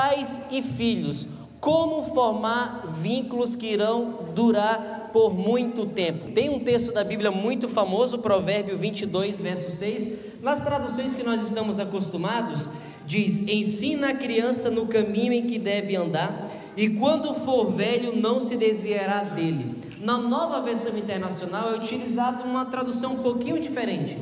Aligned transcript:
pais 0.00 0.40
e 0.50 0.62
filhos. 0.62 1.28
Como 1.60 2.02
formar 2.02 2.86
vínculos 2.90 3.54
que 3.54 3.66
irão 3.66 4.30
durar 4.34 5.10
por 5.12 5.34
muito 5.34 5.84
tempo. 5.84 6.32
Tem 6.32 6.48
um 6.48 6.58
texto 6.58 6.94
da 6.94 7.04
Bíblia 7.04 7.30
muito 7.30 7.68
famoso, 7.68 8.20
Provérbio 8.20 8.78
22, 8.78 9.42
verso 9.42 9.70
6. 9.70 10.40
Nas 10.42 10.60
traduções 10.60 11.14
que 11.14 11.22
nós 11.22 11.42
estamos 11.42 11.78
acostumados, 11.78 12.70
diz: 13.06 13.40
Ensina 13.40 14.08
a 14.08 14.14
criança 14.14 14.70
no 14.70 14.86
caminho 14.86 15.34
em 15.34 15.46
que 15.46 15.58
deve 15.58 15.94
andar, 15.94 16.48
e 16.78 16.88
quando 16.88 17.34
for 17.34 17.70
velho 17.72 18.16
não 18.16 18.40
se 18.40 18.56
desviará 18.56 19.22
dele. 19.22 19.76
Na 20.00 20.16
nova 20.16 20.62
versão 20.62 20.96
internacional 20.96 21.74
é 21.74 21.76
utilizada 21.76 22.44
uma 22.44 22.64
tradução 22.64 23.16
um 23.16 23.22
pouquinho 23.22 23.60
diferente. 23.60 24.16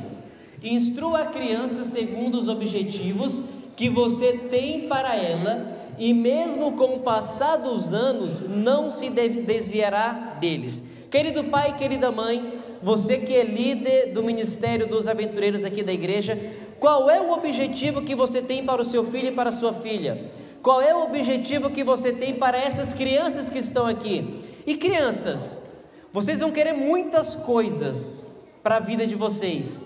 Instrua 0.61 1.19
a 1.19 1.25
criança 1.27 1.85
segundo 1.85 2.37
os 2.37 2.49
objetivos 2.49 3.58
que 3.79 3.87
você 3.87 4.33
tem 4.33 4.89
para 4.89 5.15
ela, 5.15 5.77
e 5.97 6.13
mesmo 6.13 6.73
com 6.73 6.95
o 6.95 6.99
passar 6.99 7.55
dos 7.55 7.93
anos, 7.93 8.41
não 8.41 8.91
se 8.91 9.09
desviará 9.09 10.35
deles. 10.37 10.83
Querido 11.09 11.45
pai, 11.45 11.77
querida 11.77 12.11
mãe, 12.11 12.55
você 12.83 13.19
que 13.19 13.33
é 13.33 13.41
líder 13.45 14.07
do 14.07 14.21
ministério 14.21 14.85
dos 14.85 15.07
aventureiros 15.07 15.63
aqui 15.63 15.81
da 15.81 15.93
igreja, 15.93 16.37
qual 16.77 17.09
é 17.09 17.21
o 17.21 17.31
objetivo 17.31 18.01
que 18.01 18.15
você 18.15 18.41
tem 18.41 18.65
para 18.65 18.81
o 18.81 18.85
seu 18.85 19.09
filho 19.09 19.29
e 19.29 19.31
para 19.31 19.47
a 19.47 19.53
sua 19.53 19.71
filha? 19.71 20.29
Qual 20.61 20.81
é 20.81 20.93
o 20.93 21.05
objetivo 21.05 21.69
que 21.69 21.81
você 21.81 22.11
tem 22.11 22.35
para 22.35 22.57
essas 22.57 22.93
crianças 22.93 23.49
que 23.49 23.59
estão 23.59 23.85
aqui? 23.85 24.39
E 24.67 24.75
crianças, 24.75 25.61
vocês 26.11 26.39
vão 26.39 26.51
querer 26.51 26.73
muitas 26.73 27.33
coisas 27.33 28.27
para 28.61 28.75
a 28.75 28.81
vida 28.81 29.07
de 29.07 29.15
vocês, 29.15 29.85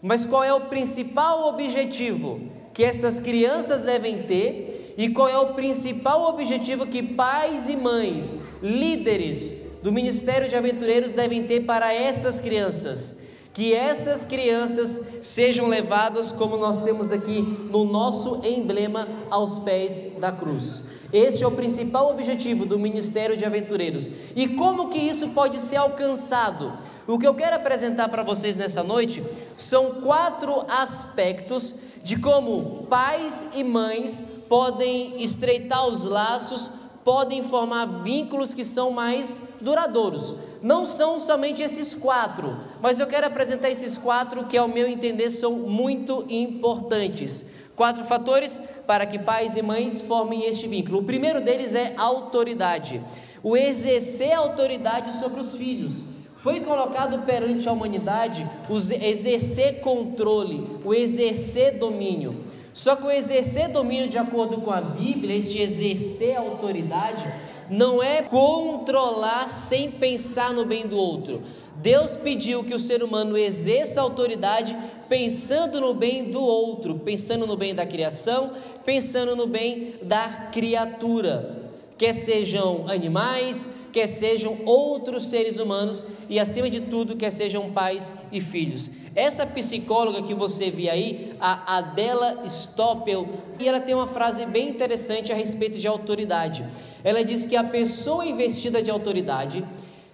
mas 0.00 0.24
qual 0.24 0.44
é 0.44 0.54
o 0.54 0.60
principal 0.60 1.48
objetivo 1.48 2.54
que 2.76 2.84
essas 2.84 3.18
crianças 3.18 3.80
devem 3.80 4.24
ter 4.24 4.94
e 4.98 5.08
qual 5.08 5.26
é 5.26 5.38
o 5.38 5.54
principal 5.54 6.28
objetivo 6.28 6.86
que 6.86 7.02
pais 7.02 7.70
e 7.70 7.74
mães, 7.74 8.36
líderes 8.62 9.54
do 9.82 9.90
Ministério 9.90 10.46
de 10.46 10.54
Aventureiros 10.54 11.14
devem 11.14 11.44
ter 11.44 11.60
para 11.60 11.94
essas 11.94 12.38
crianças? 12.38 13.16
Que 13.54 13.72
essas 13.72 14.26
crianças 14.26 15.00
sejam 15.22 15.68
levadas, 15.68 16.32
como 16.32 16.58
nós 16.58 16.82
temos 16.82 17.10
aqui 17.10 17.40
no 17.40 17.86
nosso 17.86 18.42
emblema, 18.44 19.08
aos 19.30 19.58
pés 19.60 20.08
da 20.18 20.30
cruz. 20.30 20.84
Este 21.10 21.44
é 21.44 21.46
o 21.46 21.52
principal 21.52 22.10
objetivo 22.10 22.66
do 22.66 22.78
Ministério 22.78 23.38
de 23.38 23.46
Aventureiros. 23.46 24.10
E 24.36 24.48
como 24.48 24.90
que 24.90 24.98
isso 24.98 25.28
pode 25.28 25.62
ser 25.62 25.76
alcançado? 25.76 26.74
O 27.06 27.18
que 27.18 27.26
eu 27.26 27.34
quero 27.34 27.56
apresentar 27.56 28.10
para 28.10 28.22
vocês 28.22 28.54
nessa 28.54 28.82
noite 28.82 29.24
são 29.56 30.02
quatro 30.02 30.66
aspectos 30.68 31.74
de 32.06 32.16
como 32.20 32.86
pais 32.88 33.48
e 33.52 33.64
mães 33.64 34.22
podem 34.48 35.20
estreitar 35.20 35.88
os 35.88 36.04
laços, 36.04 36.70
podem 37.04 37.42
formar 37.42 37.84
vínculos 37.86 38.54
que 38.54 38.64
são 38.64 38.92
mais 38.92 39.42
duradouros. 39.60 40.36
Não 40.62 40.86
são 40.86 41.18
somente 41.18 41.62
esses 41.62 41.96
quatro, 41.96 42.56
mas 42.80 43.00
eu 43.00 43.08
quero 43.08 43.26
apresentar 43.26 43.70
esses 43.70 43.98
quatro 43.98 44.44
que, 44.44 44.56
ao 44.56 44.68
meu 44.68 44.86
entender, 44.86 45.32
são 45.32 45.54
muito 45.54 46.24
importantes. 46.28 47.44
Quatro 47.74 48.04
fatores 48.04 48.60
para 48.86 49.04
que 49.04 49.18
pais 49.18 49.56
e 49.56 49.62
mães 49.62 50.00
formem 50.00 50.44
este 50.44 50.68
vínculo. 50.68 50.98
O 50.98 51.04
primeiro 51.04 51.40
deles 51.40 51.74
é 51.74 51.92
autoridade. 51.96 53.02
O 53.42 53.56
exercer 53.56 54.32
autoridade 54.32 55.12
sobre 55.18 55.40
os 55.40 55.56
filhos. 55.56 56.15
Foi 56.46 56.60
colocado 56.60 57.26
perante 57.26 57.68
a 57.68 57.72
humanidade 57.72 58.48
o 58.70 58.76
exercer 58.76 59.80
controle, 59.80 60.78
o 60.84 60.94
exercer 60.94 61.76
domínio. 61.76 62.36
Só 62.72 62.94
que 62.94 63.04
o 63.04 63.10
exercer 63.10 63.68
domínio, 63.68 64.08
de 64.08 64.16
acordo 64.16 64.58
com 64.58 64.70
a 64.70 64.80
Bíblia, 64.80 65.34
este 65.34 65.58
exercer 65.58 66.36
autoridade, 66.36 67.26
não 67.68 68.00
é 68.00 68.22
controlar 68.22 69.50
sem 69.50 69.90
pensar 69.90 70.52
no 70.52 70.64
bem 70.64 70.86
do 70.86 70.96
outro. 70.96 71.42
Deus 71.82 72.16
pediu 72.16 72.62
que 72.62 72.76
o 72.76 72.78
ser 72.78 73.02
humano 73.02 73.36
exerça 73.36 74.00
autoridade 74.00 74.76
pensando 75.08 75.80
no 75.80 75.94
bem 75.94 76.30
do 76.30 76.40
outro, 76.40 76.94
pensando 77.00 77.44
no 77.44 77.56
bem 77.56 77.74
da 77.74 77.84
criação, 77.84 78.52
pensando 78.84 79.34
no 79.34 79.48
bem 79.48 79.96
da 80.00 80.28
criatura. 80.52 81.55
Quer 81.98 82.12
sejam 82.12 82.86
animais, 82.88 83.70
quer 83.90 84.06
sejam 84.06 84.58
outros 84.66 85.26
seres 85.26 85.56
humanos 85.56 86.04
e, 86.28 86.38
acima 86.38 86.68
de 86.68 86.80
tudo, 86.80 87.16
quer 87.16 87.30
sejam 87.30 87.70
pais 87.70 88.12
e 88.30 88.38
filhos. 88.40 88.90
Essa 89.14 89.46
psicóloga 89.46 90.20
que 90.20 90.34
você 90.34 90.70
vê 90.70 90.90
aí, 90.90 91.32
a 91.40 91.78
Adela 91.78 92.42
Stoppel, 92.46 93.26
e 93.58 93.66
ela 93.66 93.80
tem 93.80 93.94
uma 93.94 94.06
frase 94.06 94.44
bem 94.44 94.68
interessante 94.68 95.32
a 95.32 95.34
respeito 95.34 95.78
de 95.78 95.88
autoridade. 95.88 96.66
Ela 97.02 97.24
diz 97.24 97.46
que 97.46 97.56
a 97.56 97.64
pessoa 97.64 98.26
investida 98.26 98.82
de 98.82 98.90
autoridade 98.90 99.64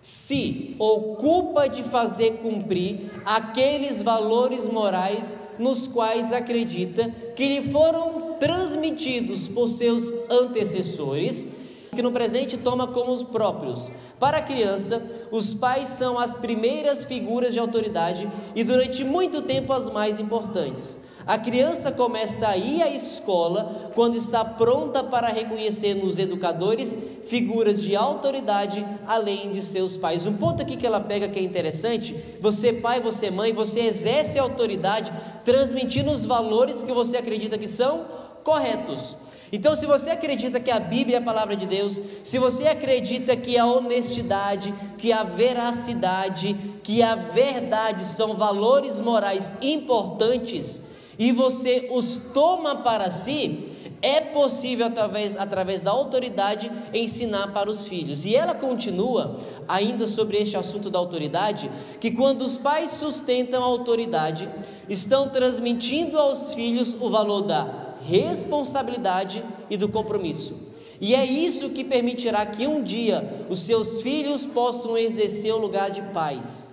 se 0.00 0.76
ocupa 0.78 1.68
de 1.68 1.82
fazer 1.82 2.34
cumprir 2.42 3.10
aqueles 3.24 4.02
valores 4.02 4.68
morais 4.68 5.38
nos 5.58 5.88
quais 5.88 6.32
acredita 6.32 7.12
que 7.34 7.46
lhe 7.46 7.62
foram 7.70 8.36
transmitidos 8.38 9.46
por 9.48 9.68
seus 9.68 10.12
antecessores 10.28 11.61
que 11.94 12.00
no 12.00 12.10
presente 12.10 12.56
toma 12.56 12.86
como 12.86 13.12
os 13.12 13.22
próprios. 13.22 13.92
Para 14.18 14.38
a 14.38 14.42
criança, 14.42 15.02
os 15.30 15.52
pais 15.52 15.88
são 15.88 16.18
as 16.18 16.34
primeiras 16.34 17.04
figuras 17.04 17.52
de 17.52 17.60
autoridade 17.60 18.26
e 18.56 18.64
durante 18.64 19.04
muito 19.04 19.42
tempo 19.42 19.74
as 19.74 19.90
mais 19.90 20.18
importantes. 20.18 21.02
A 21.26 21.36
criança 21.36 21.92
começa 21.92 22.48
a 22.48 22.56
ir 22.56 22.82
à 22.82 22.88
escola 22.88 23.92
quando 23.94 24.16
está 24.16 24.42
pronta 24.42 25.04
para 25.04 25.28
reconhecer 25.28 25.94
nos 25.94 26.18
educadores 26.18 26.96
figuras 27.26 27.80
de 27.82 27.94
autoridade 27.94 28.82
além 29.06 29.52
de 29.52 29.60
seus 29.60 29.94
pais. 29.94 30.24
Um 30.24 30.32
ponto 30.32 30.62
aqui 30.62 30.78
que 30.78 30.86
ela 30.86 30.98
pega 30.98 31.28
que 31.28 31.38
é 31.38 31.42
interessante: 31.42 32.16
você, 32.40 32.72
pai, 32.72 33.00
você, 33.00 33.30
mãe, 33.30 33.52
você 33.52 33.80
exerce 33.80 34.38
a 34.38 34.42
autoridade 34.42 35.12
transmitindo 35.44 36.10
os 36.10 36.24
valores 36.24 36.82
que 36.82 36.92
você 36.92 37.18
acredita 37.18 37.58
que 37.58 37.68
são 37.68 38.06
corretos. 38.42 39.14
Então, 39.52 39.76
se 39.76 39.84
você 39.84 40.08
acredita 40.08 40.58
que 40.58 40.70
a 40.70 40.80
Bíblia 40.80 41.18
é 41.18 41.20
a 41.20 41.24
palavra 41.24 41.54
de 41.54 41.66
Deus, 41.66 42.00
se 42.24 42.38
você 42.38 42.66
acredita 42.66 43.36
que 43.36 43.58
a 43.58 43.66
honestidade, 43.66 44.72
que 44.96 45.12
a 45.12 45.22
veracidade, 45.24 46.56
que 46.82 47.02
a 47.02 47.14
verdade 47.14 48.02
são 48.04 48.32
valores 48.32 48.98
morais 48.98 49.52
importantes 49.60 50.80
e 51.18 51.32
você 51.32 51.90
os 51.92 52.16
toma 52.32 52.76
para 52.76 53.10
si, 53.10 53.68
é 54.00 54.20
possível, 54.20 54.86
através, 54.86 55.36
através 55.36 55.82
da 55.82 55.90
autoridade, 55.90 56.72
ensinar 56.92 57.52
para 57.52 57.70
os 57.70 57.86
filhos. 57.86 58.24
E 58.24 58.34
ela 58.34 58.54
continua, 58.54 59.38
ainda 59.68 60.08
sobre 60.08 60.38
este 60.38 60.56
assunto 60.56 60.88
da 60.88 60.98
autoridade, 60.98 61.70
que 62.00 62.10
quando 62.10 62.42
os 62.42 62.56
pais 62.56 62.90
sustentam 62.90 63.62
a 63.62 63.66
autoridade, 63.66 64.48
estão 64.88 65.28
transmitindo 65.28 66.18
aos 66.18 66.54
filhos 66.54 66.96
o 67.00 67.10
valor 67.10 67.42
da 67.42 67.81
responsabilidade 68.06 69.42
e 69.70 69.76
do 69.76 69.88
compromisso. 69.88 70.72
E 71.00 71.14
é 71.14 71.24
isso 71.24 71.70
que 71.70 71.82
permitirá 71.82 72.46
que 72.46 72.66
um 72.66 72.82
dia 72.82 73.46
os 73.50 73.58
seus 73.60 74.02
filhos 74.02 74.46
possam 74.46 74.96
exercer 74.96 75.52
o 75.52 75.58
lugar 75.58 75.90
de 75.90 76.00
pais. 76.12 76.70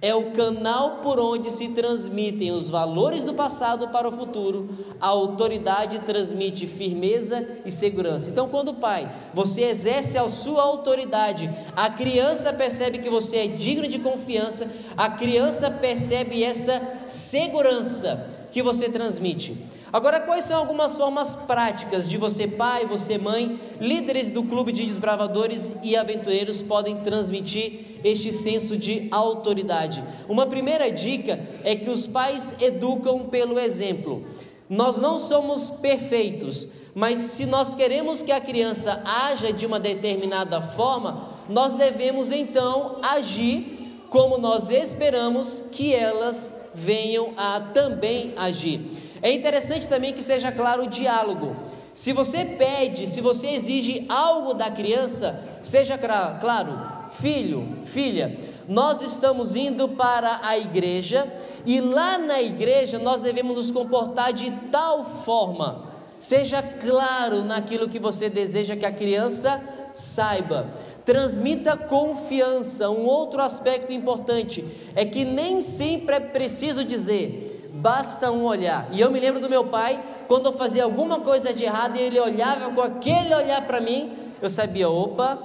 É 0.00 0.14
o 0.14 0.30
canal 0.30 0.98
por 1.02 1.18
onde 1.18 1.50
se 1.50 1.68
transmitem 1.70 2.52
os 2.52 2.68
valores 2.68 3.24
do 3.24 3.34
passado 3.34 3.88
para 3.88 4.08
o 4.08 4.12
futuro. 4.12 4.68
A 5.00 5.08
autoridade 5.08 5.98
transmite 5.98 6.68
firmeza 6.68 7.46
e 7.66 7.72
segurança. 7.72 8.30
Então, 8.30 8.48
quando 8.48 8.68
o 8.68 8.74
pai, 8.74 9.10
você 9.34 9.62
exerce 9.62 10.16
a 10.16 10.28
sua 10.28 10.62
autoridade, 10.62 11.50
a 11.74 11.90
criança 11.90 12.52
percebe 12.52 12.98
que 12.98 13.10
você 13.10 13.38
é 13.38 13.46
digno 13.48 13.88
de 13.88 13.98
confiança, 13.98 14.70
a 14.96 15.10
criança 15.10 15.68
percebe 15.68 16.44
essa 16.44 16.80
segurança 17.08 18.24
que 18.52 18.62
você 18.62 18.88
transmite. 18.88 19.56
Agora, 19.90 20.20
quais 20.20 20.44
são 20.44 20.58
algumas 20.58 20.98
formas 20.98 21.34
práticas 21.34 22.06
de 22.06 22.18
você, 22.18 22.46
pai, 22.46 22.84
você, 22.84 23.16
mãe, 23.16 23.58
líderes 23.80 24.30
do 24.30 24.42
clube 24.42 24.70
de 24.70 24.84
desbravadores 24.84 25.72
e 25.82 25.96
aventureiros 25.96 26.60
podem 26.60 26.96
transmitir 26.96 27.98
este 28.04 28.30
senso 28.30 28.76
de 28.76 29.08
autoridade? 29.10 30.04
Uma 30.28 30.46
primeira 30.46 30.90
dica 30.90 31.40
é 31.64 31.74
que 31.74 31.88
os 31.88 32.06
pais 32.06 32.56
educam 32.60 33.20
pelo 33.30 33.58
exemplo. 33.58 34.22
Nós 34.68 34.98
não 34.98 35.18
somos 35.18 35.70
perfeitos, 35.70 36.68
mas 36.94 37.18
se 37.20 37.46
nós 37.46 37.74
queremos 37.74 38.22
que 38.22 38.32
a 38.32 38.40
criança 38.40 39.02
haja 39.06 39.50
de 39.50 39.64
uma 39.64 39.80
determinada 39.80 40.60
forma, 40.60 41.30
nós 41.48 41.74
devemos 41.74 42.30
então 42.30 42.98
agir 43.02 44.04
como 44.10 44.36
nós 44.36 44.68
esperamos 44.68 45.64
que 45.72 45.94
elas 45.94 46.54
venham 46.74 47.32
a 47.36 47.60
também 47.60 48.34
agir. 48.36 49.07
É 49.22 49.32
interessante 49.32 49.88
também 49.88 50.12
que 50.12 50.22
seja 50.22 50.52
claro 50.52 50.84
o 50.84 50.88
diálogo. 50.88 51.56
Se 51.94 52.12
você 52.12 52.44
pede, 52.44 53.06
se 53.06 53.20
você 53.20 53.48
exige 53.48 54.06
algo 54.08 54.54
da 54.54 54.70
criança, 54.70 55.42
seja 55.62 55.98
claro, 55.98 56.78
filho, 57.10 57.78
filha, 57.84 58.38
nós 58.68 59.02
estamos 59.02 59.56
indo 59.56 59.88
para 59.88 60.40
a 60.42 60.56
igreja 60.56 61.26
e 61.66 61.80
lá 61.80 62.18
na 62.18 62.40
igreja 62.40 62.98
nós 62.98 63.20
devemos 63.20 63.56
nos 63.56 63.70
comportar 63.70 64.32
de 64.32 64.50
tal 64.70 65.04
forma 65.04 65.88
Seja 66.18 66.60
claro 66.60 67.44
naquilo 67.44 67.88
que 67.88 67.98
você 67.98 68.28
deseja 68.28 68.76
que 68.76 68.86
a 68.86 68.92
criança 68.92 69.62
saiba. 69.94 70.68
Transmita 71.04 71.76
confiança. 71.76 72.90
Um 72.90 73.06
outro 73.06 73.40
aspecto 73.40 73.92
importante 73.92 74.64
é 74.96 75.04
que 75.04 75.24
nem 75.24 75.60
sempre 75.60 76.16
é 76.16 76.20
preciso 76.20 76.84
dizer, 76.84 77.57
basta 77.78 78.30
um 78.30 78.44
olhar. 78.44 78.88
E 78.92 79.00
eu 79.00 79.10
me 79.10 79.20
lembro 79.20 79.40
do 79.40 79.48
meu 79.48 79.64
pai, 79.64 80.02
quando 80.26 80.46
eu 80.46 80.52
fazia 80.52 80.84
alguma 80.84 81.20
coisa 81.20 81.52
de 81.52 81.64
errado 81.64 81.96
e 81.96 82.02
ele 82.02 82.18
olhava 82.18 82.70
com 82.72 82.80
aquele 82.80 83.34
olhar 83.34 83.66
para 83.66 83.80
mim, 83.80 84.16
eu 84.42 84.50
sabia, 84.50 84.88
opa, 84.88 85.38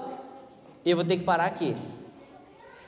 eu 0.86 0.96
vou 0.96 1.06
ter 1.06 1.18
que 1.18 1.24
parar 1.24 1.46
aqui. 1.46 1.76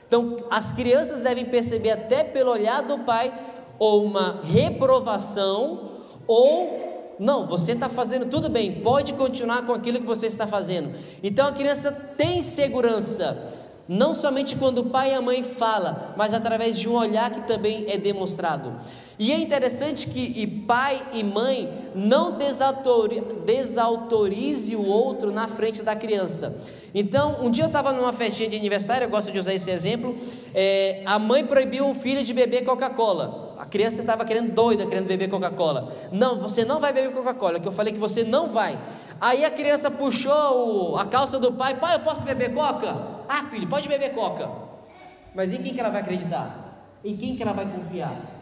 Então, 0.06 0.36
as 0.50 0.72
crianças 0.72 1.20
devem 1.20 1.46
perceber 1.46 1.90
até 1.90 2.22
pelo 2.22 2.50
olhar 2.50 2.82
do 2.82 2.98
pai 2.98 3.32
ou 3.78 4.04
uma 4.04 4.40
reprovação 4.44 5.92
ou 6.26 6.86
não, 7.18 7.46
você 7.46 7.72
está 7.72 7.88
fazendo 7.88 8.26
tudo 8.26 8.50
bem, 8.50 8.82
pode 8.82 9.14
continuar 9.14 9.64
com 9.64 9.72
aquilo 9.72 9.98
que 9.98 10.06
você 10.06 10.26
está 10.26 10.46
fazendo. 10.46 10.92
Então 11.22 11.46
a 11.48 11.52
criança 11.52 11.90
tem 11.90 12.42
segurança, 12.42 13.54
não 13.88 14.12
somente 14.12 14.54
quando 14.54 14.78
o 14.80 14.84
pai 14.90 15.12
e 15.12 15.14
a 15.14 15.22
mãe 15.22 15.42
falam, 15.42 15.96
mas 16.16 16.34
através 16.34 16.78
de 16.78 16.88
um 16.88 16.94
olhar 16.94 17.30
que 17.30 17.46
também 17.46 17.86
é 17.88 17.96
demonstrado. 17.96 18.74
E 19.18 19.32
é 19.32 19.38
interessante 19.38 20.08
que 20.08 20.46
pai 20.46 21.02
e 21.14 21.24
mãe 21.24 21.90
não 21.94 22.32
desautori, 22.32 23.22
desautorize 23.46 24.76
o 24.76 24.84
outro 24.84 25.32
na 25.32 25.48
frente 25.48 25.82
da 25.82 25.96
criança. 25.96 26.54
Então, 26.94 27.38
um 27.40 27.50
dia 27.50 27.64
eu 27.64 27.68
estava 27.68 27.92
numa 27.92 28.12
festinha 28.12 28.48
de 28.48 28.56
aniversário, 28.56 29.06
eu 29.06 29.10
gosto 29.10 29.32
de 29.32 29.38
usar 29.38 29.54
esse 29.54 29.70
exemplo. 29.70 30.14
É, 30.54 31.02
a 31.06 31.18
mãe 31.18 31.44
proibiu 31.44 31.88
o 31.88 31.94
filho 31.94 32.22
de 32.22 32.32
beber 32.34 32.64
Coca-Cola. 32.64 33.54
A 33.58 33.64
criança 33.64 34.02
estava 34.02 34.24
querendo 34.24 34.52
doida, 34.52 34.86
querendo 34.86 35.06
beber 35.06 35.28
Coca-Cola. 35.28 35.90
Não, 36.12 36.38
você 36.38 36.64
não 36.64 36.78
vai 36.78 36.92
beber 36.92 37.12
Coca-Cola, 37.12 37.58
que 37.58 37.66
eu 37.66 37.72
falei 37.72 37.94
que 37.94 37.98
você 37.98 38.22
não 38.22 38.48
vai. 38.48 38.78
Aí 39.18 39.46
a 39.46 39.50
criança 39.50 39.90
puxou 39.90 40.92
o, 40.92 40.96
a 40.96 41.06
calça 41.06 41.38
do 41.38 41.52
pai, 41.52 41.78
pai, 41.78 41.96
eu 41.96 42.00
posso 42.00 42.22
beber 42.22 42.54
Coca? 42.54 42.94
Ah, 43.26 43.44
filho, 43.50 43.66
pode 43.66 43.88
beber 43.88 44.14
Coca. 44.14 44.50
Mas 45.34 45.52
em 45.52 45.62
quem 45.62 45.72
que 45.72 45.80
ela 45.80 45.90
vai 45.90 46.02
acreditar? 46.02 46.82
Em 47.02 47.16
quem 47.16 47.34
que 47.34 47.42
ela 47.42 47.52
vai 47.52 47.66
confiar? 47.66 48.35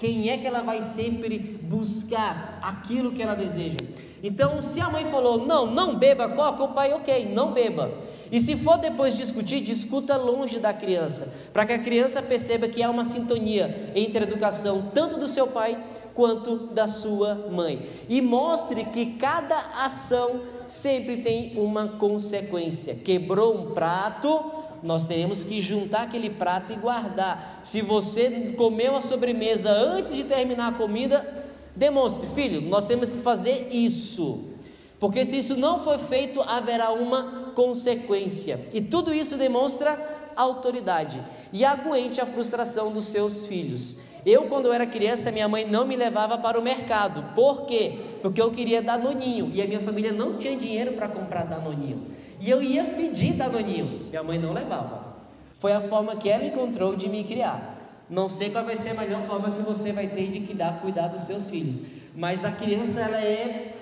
Quem 0.00 0.30
é 0.30 0.38
que 0.38 0.46
ela 0.46 0.62
vai 0.62 0.80
sempre 0.80 1.38
buscar 1.38 2.58
aquilo 2.62 3.12
que 3.12 3.22
ela 3.22 3.34
deseja? 3.34 3.76
Então, 4.22 4.62
se 4.62 4.80
a 4.80 4.88
mãe 4.88 5.04
falou, 5.04 5.46
não, 5.46 5.66
não 5.66 5.96
beba 5.96 6.26
coca, 6.26 6.64
o 6.64 6.68
pai, 6.68 6.90
ok, 6.94 7.26
não 7.34 7.52
beba. 7.52 7.92
E 8.32 8.40
se 8.40 8.56
for 8.56 8.78
depois 8.78 9.14
discutir, 9.14 9.60
discuta 9.60 10.16
longe 10.16 10.58
da 10.58 10.72
criança, 10.72 11.30
para 11.52 11.66
que 11.66 11.74
a 11.74 11.78
criança 11.78 12.22
perceba 12.22 12.66
que 12.66 12.82
há 12.82 12.88
uma 12.88 13.04
sintonia 13.04 13.92
entre 13.94 14.20
a 14.20 14.26
educação 14.26 14.90
tanto 14.94 15.18
do 15.18 15.28
seu 15.28 15.48
pai 15.48 15.78
quanto 16.14 16.68
da 16.68 16.88
sua 16.88 17.34
mãe. 17.50 17.86
E 18.08 18.22
mostre 18.22 18.84
que 18.84 19.18
cada 19.18 19.84
ação 19.84 20.40
sempre 20.66 21.18
tem 21.18 21.58
uma 21.58 21.88
consequência. 21.88 22.94
Quebrou 22.94 23.54
um 23.54 23.74
prato, 23.74 24.59
nós 24.82 25.06
teremos 25.06 25.44
que 25.44 25.60
juntar 25.60 26.02
aquele 26.02 26.30
prato 26.30 26.72
e 26.72 26.76
guardar. 26.76 27.60
Se 27.62 27.82
você 27.82 28.54
comeu 28.56 28.96
a 28.96 29.02
sobremesa 29.02 29.70
antes 29.70 30.14
de 30.14 30.24
terminar 30.24 30.68
a 30.68 30.76
comida, 30.76 31.40
Demonstre, 31.74 32.26
filho, 32.28 32.60
nós 32.60 32.86
temos 32.86 33.12
que 33.12 33.18
fazer 33.20 33.68
isso. 33.72 34.50
Porque 34.98 35.24
se 35.24 35.38
isso 35.38 35.56
não 35.56 35.82
for 35.82 35.98
feito, 35.98 36.42
haverá 36.42 36.90
uma 36.92 37.52
consequência. 37.54 38.60
E 38.74 38.80
tudo 38.80 39.14
isso 39.14 39.36
demonstra 39.36 39.98
autoridade. 40.36 41.22
E 41.52 41.64
aguente 41.64 42.20
a 42.20 42.26
frustração 42.26 42.92
dos 42.92 43.06
seus 43.06 43.46
filhos. 43.46 44.10
Eu, 44.26 44.42
quando 44.42 44.66
eu 44.66 44.72
era 44.72 44.84
criança, 44.84 45.32
minha 45.32 45.48
mãe 45.48 45.64
não 45.64 45.86
me 45.86 45.96
levava 45.96 46.36
para 46.36 46.60
o 46.60 46.62
mercado. 46.62 47.34
Por 47.34 47.64
quê? 47.64 47.98
Porque 48.20 48.42
eu 48.42 48.50
queria 48.50 48.82
danoninho. 48.82 49.50
E 49.54 49.62
a 49.62 49.66
minha 49.66 49.80
família 49.80 50.12
não 50.12 50.36
tinha 50.36 50.54
dinheiro 50.54 50.92
para 50.92 51.08
comprar 51.08 51.44
danoninho. 51.44 52.08
E 52.40 52.48
eu 52.48 52.62
ia 52.62 52.84
pedir 52.84 53.34
danoninho. 53.34 54.08
Minha 54.08 54.22
mãe 54.22 54.38
não 54.38 54.52
levava. 54.52 55.16
Foi 55.52 55.72
a 55.72 55.80
forma 55.80 56.16
que 56.16 56.28
ela 56.28 56.44
encontrou 56.44 56.96
de 56.96 57.08
me 57.08 57.22
criar. 57.22 57.76
Não 58.08 58.28
sei 58.28 58.50
qual 58.50 58.64
vai 58.64 58.76
ser 58.76 58.90
a 58.90 58.94
melhor 58.94 59.22
forma 59.26 59.50
que 59.50 59.62
você 59.62 59.92
vai 59.92 60.06
ter 60.06 60.28
de 60.28 60.40
cuidar, 60.40 60.80
cuidar 60.80 61.08
dos 61.08 61.20
seus 61.22 61.48
filhos, 61.48 61.82
mas 62.16 62.44
a 62.44 62.50
criança 62.50 63.00
ela 63.00 63.20
é 63.20 63.76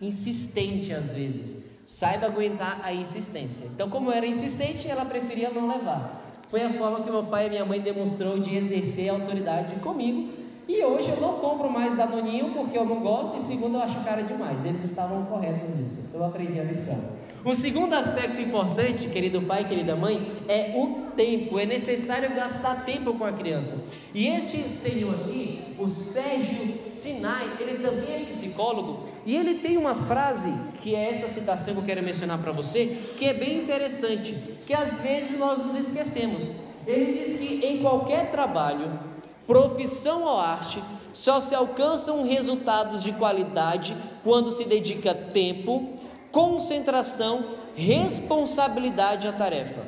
insistente 0.00 0.92
às 0.92 1.12
vezes. 1.12 1.68
Saiba 1.86 2.26
aguentar 2.26 2.80
a 2.82 2.92
insistência. 2.92 3.66
Então, 3.66 3.88
como 3.88 4.10
era 4.10 4.26
insistente, 4.26 4.88
ela 4.88 5.04
preferia 5.04 5.50
não 5.50 5.68
levar. 5.68 6.24
Foi 6.48 6.62
a 6.62 6.70
forma 6.70 7.02
que 7.02 7.10
meu 7.10 7.24
pai 7.24 7.46
e 7.46 7.50
minha 7.50 7.64
mãe 7.64 7.80
demonstrou 7.80 8.38
de 8.38 8.56
exercer 8.56 9.10
autoridade 9.10 9.74
comigo. 9.76 10.32
E 10.66 10.84
hoje 10.84 11.10
eu 11.10 11.20
não 11.20 11.34
compro 11.34 11.70
mais 11.70 11.96
Danoninho 11.96 12.52
porque 12.52 12.76
eu 12.76 12.84
não 12.84 13.00
gosto 13.00 13.36
e 13.36 13.40
segundo 13.40 13.76
eu 13.76 13.82
acho 13.82 14.02
cara 14.04 14.22
demais. 14.22 14.64
Eles 14.64 14.82
estavam 14.84 15.24
corretos 15.26 15.74
nisso. 15.76 16.10
Eu 16.14 16.24
aprendi 16.24 16.58
a 16.58 16.64
lição. 16.64 17.17
O 17.44 17.54
segundo 17.54 17.94
aspecto 17.94 18.40
importante, 18.40 19.08
querido 19.08 19.40
pai, 19.42 19.66
querida 19.68 19.94
mãe, 19.94 20.20
é 20.48 20.74
o 20.76 21.12
tempo. 21.16 21.58
É 21.58 21.64
necessário 21.64 22.34
gastar 22.34 22.84
tempo 22.84 23.14
com 23.14 23.24
a 23.24 23.32
criança. 23.32 23.76
E 24.12 24.26
este 24.26 24.56
senhor 24.62 25.14
aqui, 25.14 25.74
o 25.78 25.88
Sérgio 25.88 26.74
Sinai, 26.90 27.48
ele 27.60 27.78
também 27.78 28.22
é 28.22 28.24
psicólogo 28.24 29.08
e 29.24 29.36
ele 29.36 29.54
tem 29.54 29.76
uma 29.76 29.94
frase 29.94 30.52
que 30.82 30.94
é 30.94 31.10
essa 31.10 31.28
citação 31.28 31.74
que 31.74 31.80
eu 31.80 31.84
quero 31.84 32.02
mencionar 32.02 32.38
para 32.38 32.50
você, 32.50 32.98
que 33.16 33.26
é 33.26 33.34
bem 33.34 33.58
interessante, 33.58 34.34
que 34.66 34.74
às 34.74 35.00
vezes 35.00 35.38
nós 35.38 35.64
nos 35.64 35.76
esquecemos. 35.76 36.50
Ele 36.86 37.22
diz 37.22 37.38
que 37.38 37.66
em 37.66 37.78
qualquer 37.78 38.30
trabalho, 38.30 38.98
profissão 39.46 40.22
ou 40.22 40.38
arte, 40.38 40.82
só 41.12 41.38
se 41.38 41.54
alcançam 41.54 42.24
resultados 42.24 43.02
de 43.02 43.12
qualidade 43.12 43.96
quando 44.24 44.50
se 44.50 44.64
dedica 44.64 45.14
tempo, 45.14 45.94
concentração, 46.30 47.44
responsabilidade 47.74 49.26
à 49.26 49.32
tarefa. 49.32 49.82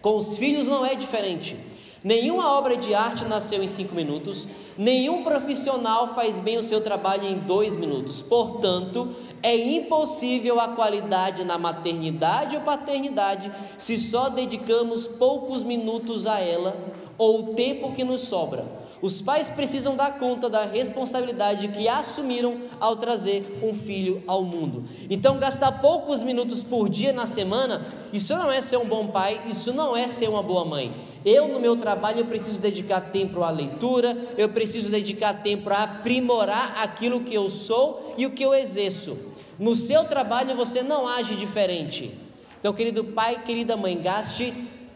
Com 0.00 0.16
os 0.16 0.36
filhos 0.36 0.66
não 0.66 0.84
é 0.84 0.94
diferente. 0.94 1.56
Nenhuma 2.02 2.52
obra 2.58 2.76
de 2.76 2.94
arte 2.94 3.24
nasceu 3.24 3.62
em 3.62 3.68
cinco 3.68 3.94
minutos, 3.94 4.46
nenhum 4.76 5.24
profissional 5.24 6.14
faz 6.14 6.38
bem 6.38 6.58
o 6.58 6.62
seu 6.62 6.82
trabalho 6.82 7.24
em 7.24 7.38
dois 7.38 7.74
minutos. 7.74 8.20
Portanto, 8.20 9.08
é 9.42 9.56
impossível 9.56 10.60
a 10.60 10.68
qualidade 10.68 11.44
na 11.44 11.56
maternidade 11.56 12.56
ou 12.56 12.62
paternidade 12.62 13.50
se 13.78 13.98
só 13.98 14.28
dedicamos 14.28 15.06
poucos 15.06 15.62
minutos 15.62 16.26
a 16.26 16.40
ela 16.40 16.76
ou 17.16 17.40
o 17.40 17.54
tempo 17.54 17.92
que 17.92 18.04
nos 18.04 18.22
sobra. 18.22 18.83
Os 19.04 19.20
pais 19.20 19.50
precisam 19.50 19.94
dar 19.96 20.18
conta 20.18 20.48
da 20.48 20.64
responsabilidade 20.64 21.68
que 21.68 21.86
assumiram 21.86 22.56
ao 22.80 22.96
trazer 22.96 23.60
um 23.62 23.74
filho 23.74 24.22
ao 24.26 24.42
mundo. 24.42 24.84
Então, 25.10 25.38
gastar 25.38 25.72
poucos 25.72 26.22
minutos 26.22 26.62
por 26.62 26.88
dia 26.88 27.12
na 27.12 27.26
semana, 27.26 27.84
isso 28.14 28.34
não 28.34 28.50
é 28.50 28.62
ser 28.62 28.78
um 28.78 28.86
bom 28.86 29.08
pai, 29.08 29.42
isso 29.50 29.74
não 29.74 29.94
é 29.94 30.08
ser 30.08 30.30
uma 30.30 30.42
boa 30.42 30.64
mãe. 30.64 30.90
Eu, 31.22 31.48
no 31.48 31.60
meu 31.60 31.76
trabalho, 31.76 32.20
eu 32.20 32.24
preciso 32.24 32.62
dedicar 32.62 33.02
tempo 33.02 33.42
à 33.42 33.50
leitura, 33.50 34.16
eu 34.38 34.48
preciso 34.48 34.90
dedicar 34.90 35.34
tempo 35.34 35.68
a 35.68 35.82
aprimorar 35.82 36.78
aquilo 36.82 37.20
que 37.20 37.34
eu 37.34 37.50
sou 37.50 38.14
e 38.16 38.24
o 38.24 38.30
que 38.30 38.42
eu 38.42 38.54
exerço. 38.54 39.18
No 39.58 39.74
seu 39.74 40.04
trabalho, 40.04 40.56
você 40.56 40.82
não 40.82 41.06
age 41.06 41.36
diferente. 41.36 42.10
Então, 42.58 42.72
querido 42.72 43.04
pai, 43.04 43.42
querida 43.44 43.76
mãe, 43.76 44.00
gaste 44.00 44.54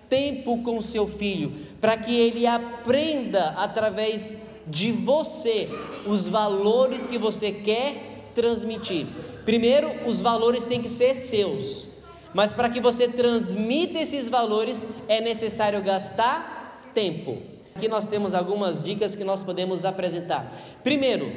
tempo 0.08 0.62
com 0.62 0.80
seu 0.80 1.06
filho, 1.06 1.52
para 1.80 1.96
que 1.96 2.18
ele 2.18 2.46
aprenda 2.46 3.50
através 3.56 4.34
de 4.66 4.92
você 4.92 5.68
os 6.06 6.26
valores 6.26 7.06
que 7.06 7.18
você 7.18 7.52
quer 7.52 8.30
transmitir. 8.34 9.06
Primeiro, 9.44 9.90
os 10.06 10.20
valores 10.20 10.64
têm 10.64 10.82
que 10.82 10.88
ser 10.88 11.14
seus, 11.14 11.86
mas 12.34 12.52
para 12.52 12.68
que 12.68 12.80
você 12.80 13.08
transmita 13.08 13.98
esses 13.98 14.28
valores 14.28 14.84
é 15.08 15.20
necessário 15.20 15.82
gastar 15.82 16.90
tempo. 16.94 17.38
Aqui 17.74 17.88
nós 17.88 18.08
temos 18.08 18.34
algumas 18.34 18.82
dicas 18.82 19.14
que 19.14 19.24
nós 19.24 19.42
podemos 19.44 19.84
apresentar. 19.84 20.52
Primeiro, 20.82 21.30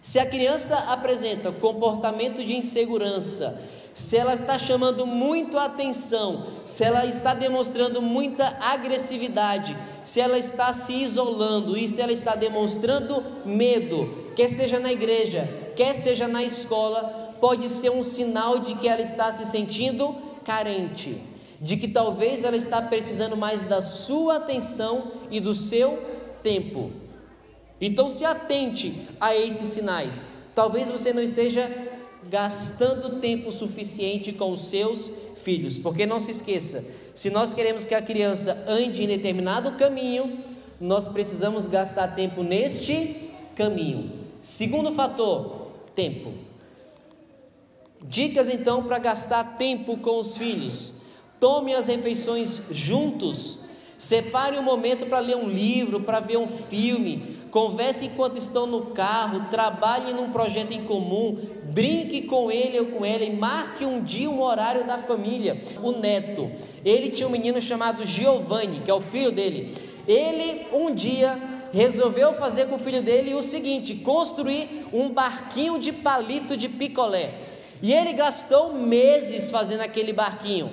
se 0.00 0.20
a 0.20 0.24
criança 0.24 0.76
apresenta 0.76 1.50
comportamento 1.50 2.44
de 2.44 2.54
insegurança, 2.54 3.60
se 3.96 4.14
ela 4.14 4.34
está 4.34 4.58
chamando 4.58 5.06
muito 5.06 5.58
atenção, 5.58 6.48
se 6.66 6.84
ela 6.84 7.06
está 7.06 7.32
demonstrando 7.32 8.02
muita 8.02 8.46
agressividade, 8.60 9.74
se 10.04 10.20
ela 10.20 10.38
está 10.38 10.70
se 10.74 10.92
isolando 10.92 11.78
e 11.78 11.88
se 11.88 12.02
ela 12.02 12.12
está 12.12 12.34
demonstrando 12.34 13.24
medo, 13.42 14.32
quer 14.36 14.50
seja 14.50 14.78
na 14.78 14.92
igreja, 14.92 15.48
quer 15.74 15.94
seja 15.94 16.28
na 16.28 16.44
escola, 16.44 17.34
pode 17.40 17.70
ser 17.70 17.88
um 17.90 18.04
sinal 18.04 18.58
de 18.58 18.74
que 18.74 18.86
ela 18.86 19.00
está 19.00 19.32
se 19.32 19.46
sentindo 19.46 20.14
carente, 20.44 21.18
de 21.58 21.78
que 21.78 21.88
talvez 21.88 22.44
ela 22.44 22.56
está 22.56 22.82
precisando 22.82 23.34
mais 23.34 23.62
da 23.62 23.80
sua 23.80 24.36
atenção 24.36 25.10
e 25.30 25.40
do 25.40 25.54
seu 25.54 25.98
tempo. 26.42 26.90
Então 27.80 28.10
se 28.10 28.26
atente 28.26 28.94
a 29.18 29.34
esses 29.34 29.70
sinais. 29.70 30.26
Talvez 30.54 30.90
você 30.90 31.14
não 31.14 31.22
esteja 31.22 31.95
gastando 32.30 33.20
tempo 33.20 33.50
suficiente 33.52 34.32
com 34.32 34.50
os 34.50 34.66
seus 34.66 35.10
filhos, 35.42 35.78
porque 35.78 36.06
não 36.06 36.18
se 36.18 36.30
esqueça, 36.30 36.84
se 37.16 37.30
nós 37.30 37.54
queremos 37.54 37.86
que 37.86 37.94
a 37.94 38.02
criança 38.02 38.66
ande 38.68 39.02
em 39.02 39.06
determinado 39.06 39.72
caminho, 39.78 40.38
nós 40.78 41.08
precisamos 41.08 41.66
gastar 41.66 42.14
tempo 42.14 42.42
neste 42.42 43.30
caminho. 43.54 44.12
Segundo 44.42 44.92
fator, 44.92 45.72
tempo. 45.94 46.34
Dicas 48.04 48.50
então 48.50 48.84
para 48.84 48.98
gastar 48.98 49.56
tempo 49.56 49.96
com 49.96 50.20
os 50.20 50.36
filhos. 50.36 51.06
Tome 51.40 51.74
as 51.74 51.86
refeições 51.86 52.64
juntos. 52.70 53.60
Separe 53.96 54.58
um 54.58 54.62
momento 54.62 55.06
para 55.06 55.18
ler 55.18 55.36
um 55.36 55.48
livro, 55.48 56.00
para 56.00 56.20
ver 56.20 56.36
um 56.36 56.46
filme. 56.46 57.35
Converse 57.56 58.04
enquanto 58.04 58.36
estão 58.36 58.66
no 58.66 58.88
carro. 58.88 59.46
Trabalhe 59.48 60.12
num 60.12 60.30
projeto 60.30 60.72
em 60.72 60.84
comum. 60.84 61.38
Brinque 61.64 62.20
com 62.20 62.50
ele 62.50 62.78
ou 62.80 62.86
com 62.88 63.02
ela 63.02 63.24
e 63.24 63.34
marque 63.34 63.82
um 63.82 64.04
dia, 64.04 64.28
um 64.28 64.42
horário 64.42 64.86
da 64.86 64.98
família. 64.98 65.58
O 65.82 65.92
neto, 65.92 66.50
ele 66.84 67.08
tinha 67.08 67.26
um 67.26 67.30
menino 67.30 67.58
chamado 67.58 68.04
Giovanni, 68.04 68.80
que 68.80 68.90
é 68.90 68.94
o 68.94 69.00
filho 69.00 69.32
dele. 69.32 69.74
Ele 70.06 70.66
um 70.70 70.94
dia 70.94 71.34
resolveu 71.72 72.34
fazer 72.34 72.66
com 72.66 72.74
o 72.74 72.78
filho 72.78 73.00
dele 73.00 73.32
o 73.32 73.40
seguinte: 73.40 73.94
construir 73.94 74.88
um 74.92 75.08
barquinho 75.08 75.78
de 75.78 75.92
palito 75.92 76.58
de 76.58 76.68
picolé. 76.68 77.40
E 77.80 77.90
ele 77.90 78.12
gastou 78.12 78.74
meses 78.74 79.50
fazendo 79.50 79.80
aquele 79.80 80.12
barquinho. 80.12 80.70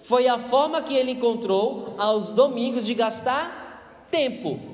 Foi 0.00 0.28
a 0.28 0.38
forma 0.38 0.80
que 0.80 0.94
ele 0.94 1.10
encontrou 1.10 1.96
aos 1.98 2.30
domingos 2.30 2.86
de 2.86 2.94
gastar 2.94 4.06
tempo. 4.12 4.69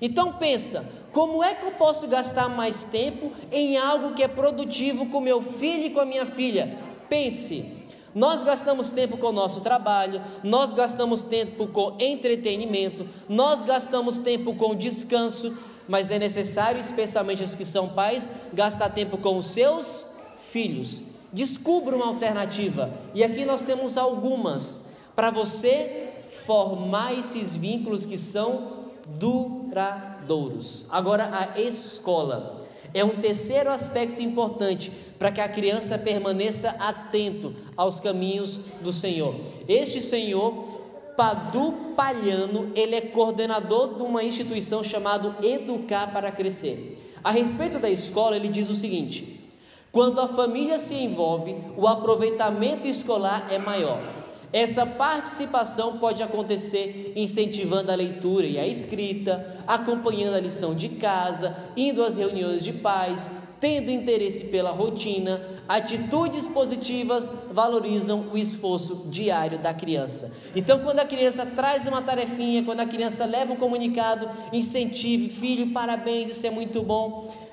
Então 0.00 0.34
pensa, 0.34 0.84
como 1.12 1.42
é 1.42 1.54
que 1.54 1.64
eu 1.64 1.72
posso 1.72 2.08
gastar 2.08 2.48
mais 2.48 2.82
tempo 2.84 3.30
em 3.52 3.76
algo 3.76 4.14
que 4.14 4.22
é 4.22 4.28
produtivo 4.28 5.06
com 5.06 5.20
meu 5.20 5.40
filho 5.40 5.86
e 5.86 5.90
com 5.90 6.00
a 6.00 6.04
minha 6.04 6.26
filha? 6.26 6.78
Pense. 7.08 7.84
Nós 8.14 8.44
gastamos 8.44 8.90
tempo 8.90 9.16
com 9.16 9.28
o 9.28 9.32
nosso 9.32 9.60
trabalho, 9.60 10.22
nós 10.42 10.72
gastamos 10.72 11.22
tempo 11.22 11.66
com 11.68 11.96
entretenimento, 11.98 13.08
nós 13.28 13.64
gastamos 13.64 14.18
tempo 14.18 14.54
com 14.54 14.74
descanso, 14.74 15.56
mas 15.88 16.12
é 16.12 16.18
necessário, 16.18 16.80
especialmente 16.80 17.42
os 17.42 17.56
que 17.56 17.64
são 17.64 17.88
pais, 17.88 18.30
gastar 18.52 18.90
tempo 18.90 19.18
com 19.18 19.36
os 19.36 19.46
seus 19.46 20.14
filhos. 20.50 21.02
Descubra 21.32 21.96
uma 21.96 22.06
alternativa. 22.06 22.92
E 23.14 23.24
aqui 23.24 23.44
nós 23.44 23.62
temos 23.62 23.96
algumas 23.96 24.82
para 25.16 25.30
você 25.30 26.10
formar 26.44 27.12
esses 27.18 27.56
vínculos 27.56 28.06
que 28.06 28.16
são 28.16 28.83
duradouros. 29.06 30.86
Agora, 30.90 31.30
a 31.32 31.60
escola 31.60 32.66
é 32.92 33.04
um 33.04 33.16
terceiro 33.20 33.70
aspecto 33.70 34.22
importante 34.22 34.90
para 35.18 35.32
que 35.32 35.40
a 35.40 35.48
criança 35.48 35.98
permaneça 35.98 36.70
atento 36.78 37.54
aos 37.76 38.00
caminhos 38.00 38.60
do 38.80 38.92
Senhor. 38.92 39.34
Este 39.68 40.00
senhor 40.00 40.82
Padu 41.16 41.94
Palhano, 41.96 42.72
ele 42.74 42.96
é 42.96 43.00
coordenador 43.00 43.94
de 43.94 44.02
uma 44.02 44.22
instituição 44.24 44.82
chamada 44.82 45.36
Educar 45.42 46.12
para 46.12 46.32
Crescer. 46.32 47.00
A 47.22 47.30
respeito 47.30 47.78
da 47.78 47.88
escola, 47.88 48.36
ele 48.36 48.48
diz 48.48 48.68
o 48.68 48.74
seguinte: 48.74 49.48
quando 49.90 50.20
a 50.20 50.28
família 50.28 50.76
se 50.76 50.94
envolve, 50.94 51.56
o 51.76 51.86
aproveitamento 51.86 52.86
escolar 52.86 53.46
é 53.50 53.58
maior. 53.58 54.13
Essa 54.54 54.86
participação 54.86 55.98
pode 55.98 56.22
acontecer 56.22 57.12
incentivando 57.16 57.90
a 57.90 57.96
leitura 57.96 58.46
e 58.46 58.56
a 58.56 58.64
escrita, 58.64 59.58
acompanhando 59.66 60.36
a 60.36 60.40
lição 60.40 60.76
de 60.76 60.90
casa, 60.90 61.56
indo 61.76 62.04
às 62.04 62.16
reuniões 62.16 62.62
de 62.62 62.72
pais, 62.72 63.28
tendo 63.58 63.90
interesse 63.90 64.44
pela 64.44 64.70
rotina. 64.70 65.42
Atitudes 65.68 66.46
positivas 66.46 67.32
valorizam 67.50 68.28
o 68.32 68.38
esforço 68.38 69.08
diário 69.10 69.58
da 69.58 69.74
criança. 69.74 70.32
Então, 70.54 70.78
quando 70.78 71.00
a 71.00 71.04
criança 71.04 71.44
traz 71.44 71.88
uma 71.88 72.00
tarefinha, 72.00 72.62
quando 72.62 72.78
a 72.78 72.86
criança 72.86 73.24
leva 73.24 73.54
um 73.54 73.56
comunicado, 73.56 74.30
incentive, 74.52 75.30
filho, 75.30 75.72
parabéns, 75.72 76.30
isso 76.30 76.46
é 76.46 76.50
muito 76.50 76.80
bom. 76.80 77.43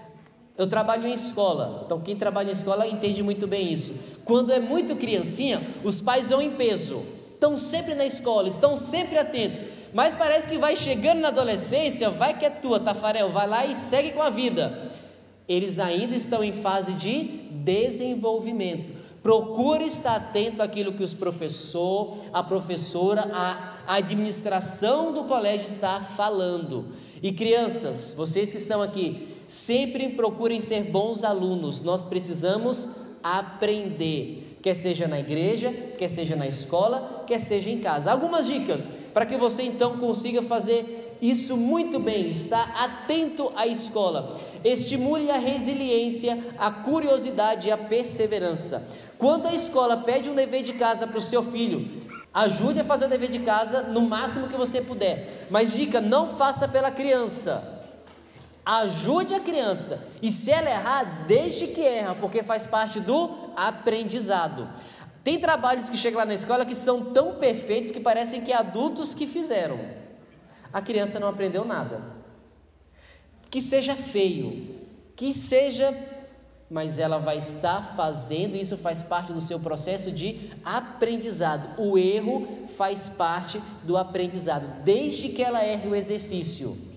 Eu 0.62 0.68
trabalho 0.68 1.08
em 1.08 1.13
escola, 1.13 1.82
então 1.84 2.00
quem 2.00 2.15
trabalha 2.15 2.50
em 2.50 2.53
escola 2.53 2.86
entende 2.86 3.24
muito 3.24 3.48
bem 3.48 3.74
isso. 3.74 4.20
Quando 4.24 4.53
é 4.53 4.60
muito 4.60 4.96
criancinha, 4.96 5.60
os 5.84 6.00
pais 6.00 6.30
vão 6.30 6.39
em 6.39 6.51
peso, 6.51 7.03
estão 7.34 7.58
sempre 7.58 7.96
na 7.96 8.06
escola, 8.06 8.48
estão 8.48 8.77
sempre 8.77 9.18
atentos, 9.18 9.65
mas 9.91 10.13
parece 10.13 10.48
que 10.48 10.60
vai 10.60 10.75
chegando 10.75 11.22
na 11.22 11.30
adolescência, 11.30 12.12
vai 12.12 12.38
que 12.38 12.46
é 12.46 12.51
tua, 12.51 12.80
Tafarel, 12.80 13.32
vai 13.32 13.48
lá 13.48 13.65
e 13.65 13.74
segue 13.74 14.12
com 14.12 14.22
a 14.22 14.30
vida. 14.30 14.80
Eles 15.48 15.80
ainda 15.80 16.15
estão 16.15 16.44
em 16.44 16.53
fase 16.53 16.94
de 16.94 17.24
desenvolvimento. 17.50 18.94
Procure 19.24 19.86
estar 19.86 20.15
atento 20.15 20.62
àquilo 20.62 20.94
que 20.94 21.03
os 21.03 21.12
professor, 21.12 22.18
a 22.32 22.44
professora, 22.44 23.27
a 23.34 23.96
administração 23.96 25.12
do 25.12 25.24
colégio 25.24 25.65
está 25.65 26.00
falando. 26.01 26.86
E 27.20 27.32
crianças, 27.32 28.13
vocês 28.15 28.51
que 28.51 28.58
estão 28.58 28.80
aqui, 28.80 29.32
Sempre 29.51 30.08
procurem 30.08 30.62
ser 30.62 30.84
bons 30.84 31.25
alunos, 31.25 31.81
nós 31.81 32.05
precisamos 32.05 32.88
aprender, 33.22 34.58
quer 34.62 34.74
seja 34.74 35.10
na 35.10 35.20
igreja, 35.20 35.74
quer 35.98 36.08
seja 36.08 36.38
na 36.38 36.48
escola, 36.48 37.25
quer 37.27 37.41
seja 37.41 37.70
em 37.70 37.81
casa. 37.81 38.13
Algumas 38.13 38.48
dicas 38.48 38.89
para 39.13 39.25
que 39.25 39.36
você 39.36 39.63
então 39.63 39.98
consiga 39.98 40.41
fazer 40.41 41.17
isso 41.22 41.58
muito 41.58 42.00
bem, 42.00 42.29
estar 42.29 42.81
atento 42.81 43.51
à 43.53 43.67
escola. 43.67 44.39
Estimule 44.63 45.29
a 45.29 45.38
resiliência, 45.38 46.41
a 46.58 46.72
curiosidade 46.72 47.67
e 47.67 47.72
a 47.72 47.77
perseverança. 47.77 48.88
Quando 49.17 49.48
a 49.48 49.53
escola 49.53 49.98
pede 49.98 50.29
um 50.29 50.34
dever 50.34 50.63
de 50.63 50.72
casa 50.72 51.05
para 51.05 51.20
o 51.20 51.22
seu 51.22 51.43
filho, 51.43 51.86
ajude 52.34 52.79
a 52.79 52.86
fazer 52.86 53.03
o 53.03 53.10
dever 53.10 53.29
de 53.29 53.39
casa 53.39 53.81
no 53.81 54.00
máximo 54.00 54.48
que 54.48 54.55
você 54.55 54.79
puder. 54.79 55.48
Mas 55.51 55.74
dica, 55.74 56.00
não 56.00 56.29
faça 56.29 56.70
pela 56.70 56.89
criança. 56.89 57.70
Ajude 58.65 59.34
a 59.34 59.39
criança 59.39 60.08
e 60.22 60.32
se 60.32 60.51
ela 60.51 60.70
errar, 60.70 61.25
deixe 61.25 61.68
que 61.68 61.82
erra, 61.82 62.15
porque 62.15 62.44
faz 62.44 62.68
parte 62.68 63.00
do 63.00 63.51
aprendizado. 63.56 64.70
Tem 65.24 65.39
trabalhos 65.39 65.89
que 65.89 65.98
chegam 65.98 66.20
lá 66.20 66.25
na 66.25 66.34
escola 66.34 66.65
que 66.65 66.75
são 66.75 67.06
tão 67.06 67.36
perfeitos 67.36 67.91
que 67.91 68.00
parecem 68.00 68.41
que 68.41 68.53
adultos 68.53 69.13
que 69.13 69.25
fizeram. 69.25 69.80
A 70.72 70.82
criança 70.82 71.20
não 71.20 71.27
aprendeu 71.27 71.65
nada. 71.65 72.01
Que 73.50 73.62
seja 73.62 73.96
feio, 73.96 74.80
que 75.15 75.34
seja, 75.34 75.96
mas 76.70 76.98
ela 76.98 77.18
vai 77.18 77.38
estar 77.38 77.96
fazendo, 77.96 78.56
isso 78.56 78.77
faz 78.77 79.03
parte 79.03 79.34
do 79.34 79.41
seu 79.41 79.60
processo 79.60 80.12
de 80.12 80.51
aprendizado. 80.63 81.80
O 81.80 81.98
erro 81.98 82.68
faz 82.77 83.10
parte 83.10 83.62
do 83.84 83.98
aprendizado. 83.98 84.84
Deixe 84.84 85.30
que 85.30 85.44
ela 85.44 85.63
erre 85.63 85.89
o 85.89 85.96
exercício. 85.96 86.90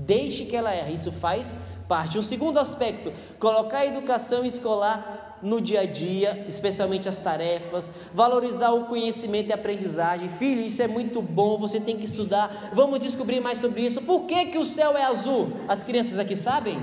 Deixe 0.00 0.44
que 0.44 0.54
ela 0.54 0.72
erre, 0.72 0.94
isso 0.94 1.10
faz 1.10 1.56
parte. 1.88 2.18
Um 2.18 2.22
segundo 2.22 2.60
aspecto, 2.60 3.12
colocar 3.40 3.78
a 3.78 3.86
educação 3.86 4.44
escolar 4.44 5.40
no 5.42 5.60
dia 5.60 5.80
a 5.80 5.86
dia, 5.86 6.44
especialmente 6.46 7.08
as 7.08 7.18
tarefas, 7.18 7.90
valorizar 8.14 8.70
o 8.70 8.84
conhecimento 8.84 9.48
e 9.48 9.52
aprendizagem. 9.52 10.28
Filho, 10.28 10.62
isso 10.62 10.80
é 10.80 10.86
muito 10.86 11.20
bom, 11.20 11.58
você 11.58 11.80
tem 11.80 11.96
que 11.96 12.04
estudar. 12.04 12.70
Vamos 12.72 13.00
descobrir 13.00 13.40
mais 13.40 13.58
sobre 13.58 13.80
isso. 13.80 14.00
Por 14.02 14.24
que, 14.26 14.46
que 14.46 14.58
o 14.58 14.64
céu 14.64 14.96
é 14.96 15.02
azul? 15.02 15.50
As 15.66 15.82
crianças 15.82 16.16
aqui 16.16 16.36
sabem? 16.36 16.78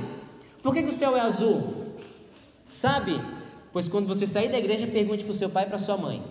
Por 0.62 0.74
que, 0.74 0.84
que 0.84 0.90
o 0.90 0.94
céu 0.94 1.16
é 1.16 1.22
azul? 1.22 1.94
Sabe? 2.68 3.22
Pois 3.72 3.88
quando 3.88 4.08
você 4.08 4.28
sair 4.28 4.50
da 4.50 4.58
igreja, 4.58 4.88
pergunte 4.88 5.24
para 5.24 5.32
o 5.32 5.36
seu 5.36 5.50
pai 5.50 5.64
e 5.64 5.68
para 5.68 5.80
sua 5.80 5.96
mãe. 5.96 6.22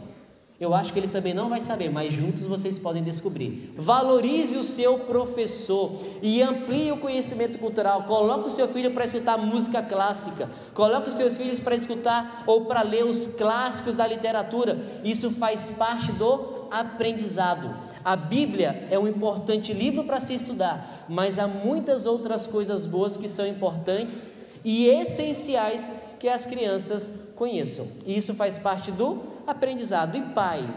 Eu 0.60 0.72
acho 0.72 0.92
que 0.92 0.98
ele 1.00 1.08
também 1.08 1.34
não 1.34 1.48
vai 1.48 1.60
saber, 1.60 1.90
mas 1.90 2.12
juntos 2.12 2.46
vocês 2.46 2.78
podem 2.78 3.02
descobrir. 3.02 3.74
Valorize 3.76 4.56
o 4.56 4.62
seu 4.62 5.00
professor 5.00 5.90
e 6.22 6.40
amplie 6.40 6.92
o 6.92 6.96
conhecimento 6.96 7.58
cultural. 7.58 8.04
Coloque 8.04 8.46
o 8.46 8.50
seu 8.50 8.68
filho 8.68 8.92
para 8.92 9.04
escutar 9.04 9.36
música 9.36 9.82
clássica. 9.82 10.48
Coloque 10.72 11.08
os 11.08 11.16
seus 11.16 11.36
filhos 11.36 11.58
para 11.58 11.74
escutar 11.74 12.44
ou 12.46 12.66
para 12.66 12.82
ler 12.82 13.04
os 13.04 13.26
clássicos 13.26 13.94
da 13.94 14.06
literatura. 14.06 14.78
Isso 15.04 15.28
faz 15.32 15.70
parte 15.70 16.12
do 16.12 16.68
aprendizado. 16.70 17.74
A 18.04 18.14
Bíblia 18.14 18.86
é 18.92 18.98
um 18.98 19.08
importante 19.08 19.72
livro 19.72 20.04
para 20.04 20.20
se 20.20 20.34
estudar, 20.34 21.04
mas 21.08 21.36
há 21.36 21.48
muitas 21.48 22.06
outras 22.06 22.46
coisas 22.46 22.86
boas 22.86 23.16
que 23.16 23.26
são 23.26 23.44
importantes 23.44 24.30
e 24.64 24.86
essenciais 24.86 25.90
que 26.20 26.28
as 26.28 26.46
crianças 26.46 27.10
conheçam. 27.34 27.88
E 28.06 28.16
isso 28.16 28.34
faz 28.34 28.56
parte 28.56 28.92
do 28.92 29.33
aprendizado. 29.46 30.16
E 30.16 30.22
pai, 30.22 30.68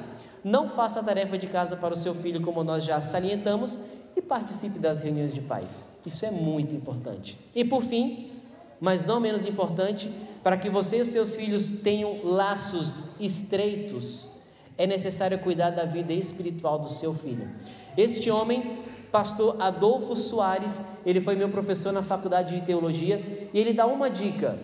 não 0.44 0.70
faça 0.70 1.00
a 1.00 1.04
tarefa 1.04 1.38
de 1.38 1.48
casa 1.48 1.76
para 1.76 1.94
o 1.94 1.98
seu 1.98 2.14
filho, 2.14 2.42
como 2.42 2.64
nós 2.64 2.84
já 2.84 3.02
salientamos, 3.02 3.80
e 4.16 4.22
participe 4.22 4.80
das 4.80 5.02
reuniões 5.02 5.34
de 5.34 5.42
pais. 5.42 6.00
Isso 6.06 6.26
é 6.26 6.32
muito 6.32 6.74
importante. 6.74 7.38
E 7.54 7.64
por 7.64 7.84
fim, 7.84 8.32
mas 8.80 9.06
não 9.06 9.20
menos 9.20 9.46
importante, 9.46 10.10
para 10.44 10.58
que 10.58 10.70
você 10.70 10.98
e 10.98 11.06
seus 11.06 11.36
filhos 11.36 11.82
tenham 11.82 12.24
laços 12.24 13.20
estreitos, 13.20 14.38
é 14.78 14.86
necessário 14.88 15.38
cuidar 15.40 15.72
da 15.72 15.86
vida 15.86 16.14
espiritual 16.14 16.80
do 16.80 16.90
seu 16.90 17.14
filho. 17.14 17.50
Este 17.98 18.30
homem, 18.30 18.80
pastor 19.12 19.60
Adolfo 19.60 20.16
Soares, 20.16 20.82
ele 21.06 21.20
foi 21.20 21.36
meu 21.36 21.50
professor 21.50 21.92
na 21.92 22.04
faculdade 22.04 22.60
de 22.60 22.66
teologia, 22.66 23.50
e 23.54 23.60
ele 23.60 23.74
dá 23.74 23.86
uma 23.86 24.10
dica 24.10 24.58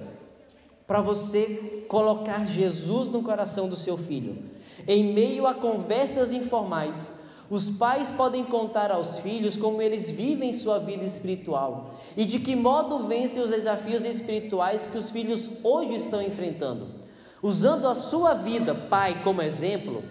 para 0.87 1.01
você 1.01 1.85
colocar 1.87 2.45
Jesus 2.45 3.07
no 3.07 3.21
coração 3.23 3.69
do 3.69 3.75
seu 3.75 3.97
filho. 3.97 4.37
Em 4.87 5.13
meio 5.13 5.47
a 5.47 5.53
conversas 5.53 6.31
informais, 6.31 7.23
Os 7.49 7.69
pais 7.69 8.09
podem 8.09 8.43
contar 8.43 8.91
aos 8.91 9.17
filhos 9.17 9.57
como 9.57 9.81
eles 9.81 10.09
vivem 10.09 10.53
sua 10.53 10.79
vida 10.79 11.03
espiritual 11.03 11.99
e 12.15 12.25
de 12.25 12.39
que 12.39 12.55
modo 12.55 13.07
vencem 13.07 13.43
os 13.43 13.49
desafios 13.49 14.05
espirituais 14.05 14.87
que 14.87 14.97
os 14.97 15.09
filhos 15.09 15.49
hoje 15.63 15.93
estão 15.95 16.21
enfrentando. 16.21 16.87
Usando 17.41 17.87
a 17.87 17.93
sua 17.93 18.33
vida, 18.33 18.73
pai, 18.73 19.21
como 19.23 19.41
exemplo, 19.41 20.01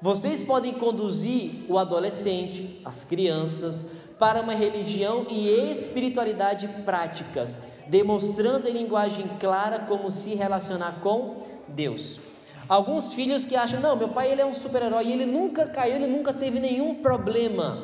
vocês 0.00 0.42
podem 0.42 0.72
conduzir 0.72 1.66
o 1.68 1.78
adolescente, 1.78 2.80
as 2.84 3.04
crianças, 3.04 3.86
para 4.20 4.42
uma 4.42 4.54
religião 4.54 5.26
e 5.30 5.48
espiritualidade 5.48 6.68
práticas, 6.84 7.58
demonstrando 7.88 8.68
em 8.68 8.72
linguagem 8.72 9.26
clara 9.40 9.78
como 9.80 10.10
se 10.10 10.34
relacionar 10.34 11.00
com 11.02 11.42
Deus. 11.66 12.20
Alguns 12.68 13.14
filhos 13.14 13.44
que 13.44 13.56
acham, 13.56 13.80
não, 13.80 13.96
meu 13.96 14.10
pai 14.10 14.30
ele 14.30 14.42
é 14.42 14.46
um 14.46 14.54
super-herói 14.54 15.10
ele 15.10 15.26
nunca 15.26 15.66
caiu, 15.66 15.96
ele 15.96 16.06
nunca 16.06 16.32
teve 16.32 16.60
nenhum 16.60 16.96
problema. 16.96 17.82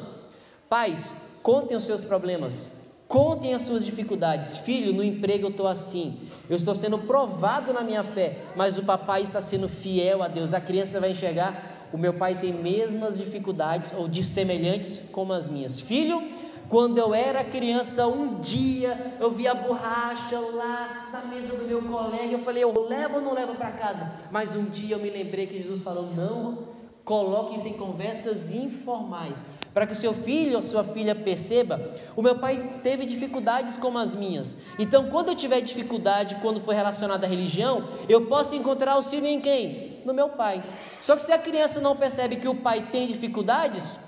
Pais, 0.69 1.31
contem 1.43 1.77
os 1.77 1.85
seus 1.85 2.05
problemas, 2.05 2.93
contem 3.09 3.55
as 3.55 3.63
suas 3.63 3.85
dificuldades. 3.85 4.59
Filho, 4.59 4.93
no 4.93 5.03
emprego 5.03 5.47
eu 5.47 5.51
estou 5.51 5.67
assim, 5.67 6.21
eu 6.51 6.57
estou 6.57 6.75
sendo 6.75 6.99
provado 6.99 7.73
na 7.73 7.83
minha 7.83 8.05
fé, 8.05 8.43
mas 8.55 8.79
o 8.79 8.85
papai 8.85 9.23
está 9.23 9.41
sendo 9.41 9.69
fiel 9.69 10.23
a 10.23 10.29
Deus. 10.29 10.53
A 10.53 10.61
criança 10.61 11.01
vai 11.01 11.13
enxergar, 11.13 11.76
o 11.93 11.99
meu 11.99 12.15
pai 12.15 12.35
tem 12.35 12.53
mesmas 12.53 13.19
dificuldades 13.19 13.93
ou 13.97 14.09
de 14.09 14.25
semelhantes 14.25 15.09
como 15.13 15.33
as 15.33 15.49
minhas. 15.49 15.81
Filho, 15.81 16.23
quando 16.69 16.99
eu 16.99 17.15
era 17.15 17.45
criança, 17.45 18.09
um 18.09 18.41
dia 18.41 19.15
eu 19.21 19.31
vi 19.31 19.47
a 19.47 19.55
borracha 19.55 20.39
lá 20.39 21.09
na 21.13 21.25
mesa 21.27 21.57
do 21.57 21.65
meu 21.65 21.81
colega. 21.83 22.33
Eu 22.33 22.41
falei, 22.41 22.65
eu 22.65 22.89
levo 22.89 23.17
ou 23.17 23.23
não 23.23 23.35
levo 23.35 23.55
para 23.55 23.71
casa? 23.71 24.11
Mas 24.33 24.57
um 24.57 24.65
dia 24.65 24.97
eu 24.97 24.99
me 24.99 25.09
lembrei 25.09 25.47
que 25.47 25.63
Jesus 25.63 25.83
falou: 25.83 26.11
não, 26.17 26.59
coloque 27.05 27.57
isso 27.57 27.69
em 27.69 27.75
conversas 27.75 28.51
informais, 28.51 29.39
para 29.73 29.87
que 29.87 29.93
o 29.93 29.97
seu 29.97 30.13
filho 30.13 30.57
ou 30.57 30.63
sua 30.63 30.83
filha 30.83 31.15
perceba. 31.15 31.95
O 32.17 32.23
meu 32.23 32.37
pai 32.37 32.57
teve 32.83 33.07
dificuldades 33.07 33.77
como 33.77 33.97
as 33.97 34.17
minhas. 34.17 34.59
Então, 34.77 35.09
quando 35.09 35.29
eu 35.29 35.37
tiver 35.37 35.61
dificuldade, 35.61 36.37
quando 36.43 36.61
for 36.61 36.75
relacionado 36.75 37.23
à 37.23 37.29
religião, 37.29 37.85
eu 38.09 38.27
posso 38.27 38.57
encontrar 38.57 38.95
auxílio 38.95 39.27
em 39.27 39.41
quem? 39.41 39.96
No 40.07 40.15
meu 40.15 40.29
pai. 40.29 40.63
Só 41.01 41.17
que 41.17 41.23
se 41.23 41.33
a 41.33 41.39
criança 41.39 41.81
não 41.81 41.97
percebe 41.97 42.37
que 42.37 42.47
o 42.47 42.55
pai 42.55 42.81
tem 42.93 43.09
dificuldades, 43.09 43.99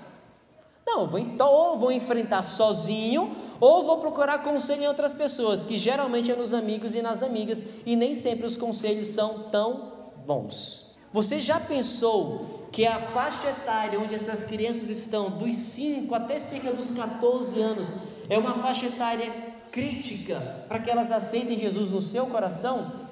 não, 0.87 1.05
vou, 1.05 1.19
então, 1.19 1.51
ou 1.51 1.77
vou 1.77 1.91
enfrentar 1.91 2.41
sozinho, 2.41 3.35
ou 3.59 3.83
vou 3.83 3.97
procurar 3.97 4.41
conselho 4.41 4.83
em 4.83 4.87
outras 4.87 5.13
pessoas, 5.13 5.65
que 5.65 5.77
geralmente 5.77 6.31
é 6.31 6.35
nos 6.37 6.53
amigos 6.53 6.95
e 6.95 7.01
nas 7.01 7.21
amigas, 7.21 7.65
e 7.85 7.97
nem 7.97 8.15
sempre 8.15 8.45
os 8.45 8.55
conselhos 8.55 9.07
são 9.07 9.39
tão 9.51 9.91
bons. 10.25 10.97
Você 11.11 11.41
já 11.41 11.59
pensou 11.59 12.69
que 12.71 12.87
a 12.87 12.97
faixa 12.97 13.49
etária 13.49 13.99
onde 13.99 14.15
essas 14.15 14.45
crianças 14.45 14.87
estão, 14.87 15.29
dos 15.29 15.53
5 15.53 16.15
até 16.15 16.39
cerca 16.39 16.71
dos 16.71 16.91
14 16.91 17.59
anos, 17.59 17.91
é 18.29 18.37
uma 18.37 18.55
faixa 18.55 18.85
etária 18.85 19.29
crítica 19.69 20.63
para 20.69 20.79
que 20.79 20.89
elas 20.89 21.11
aceitem 21.11 21.59
Jesus 21.59 21.89
no 21.89 22.01
seu 22.01 22.27
coração? 22.27 23.08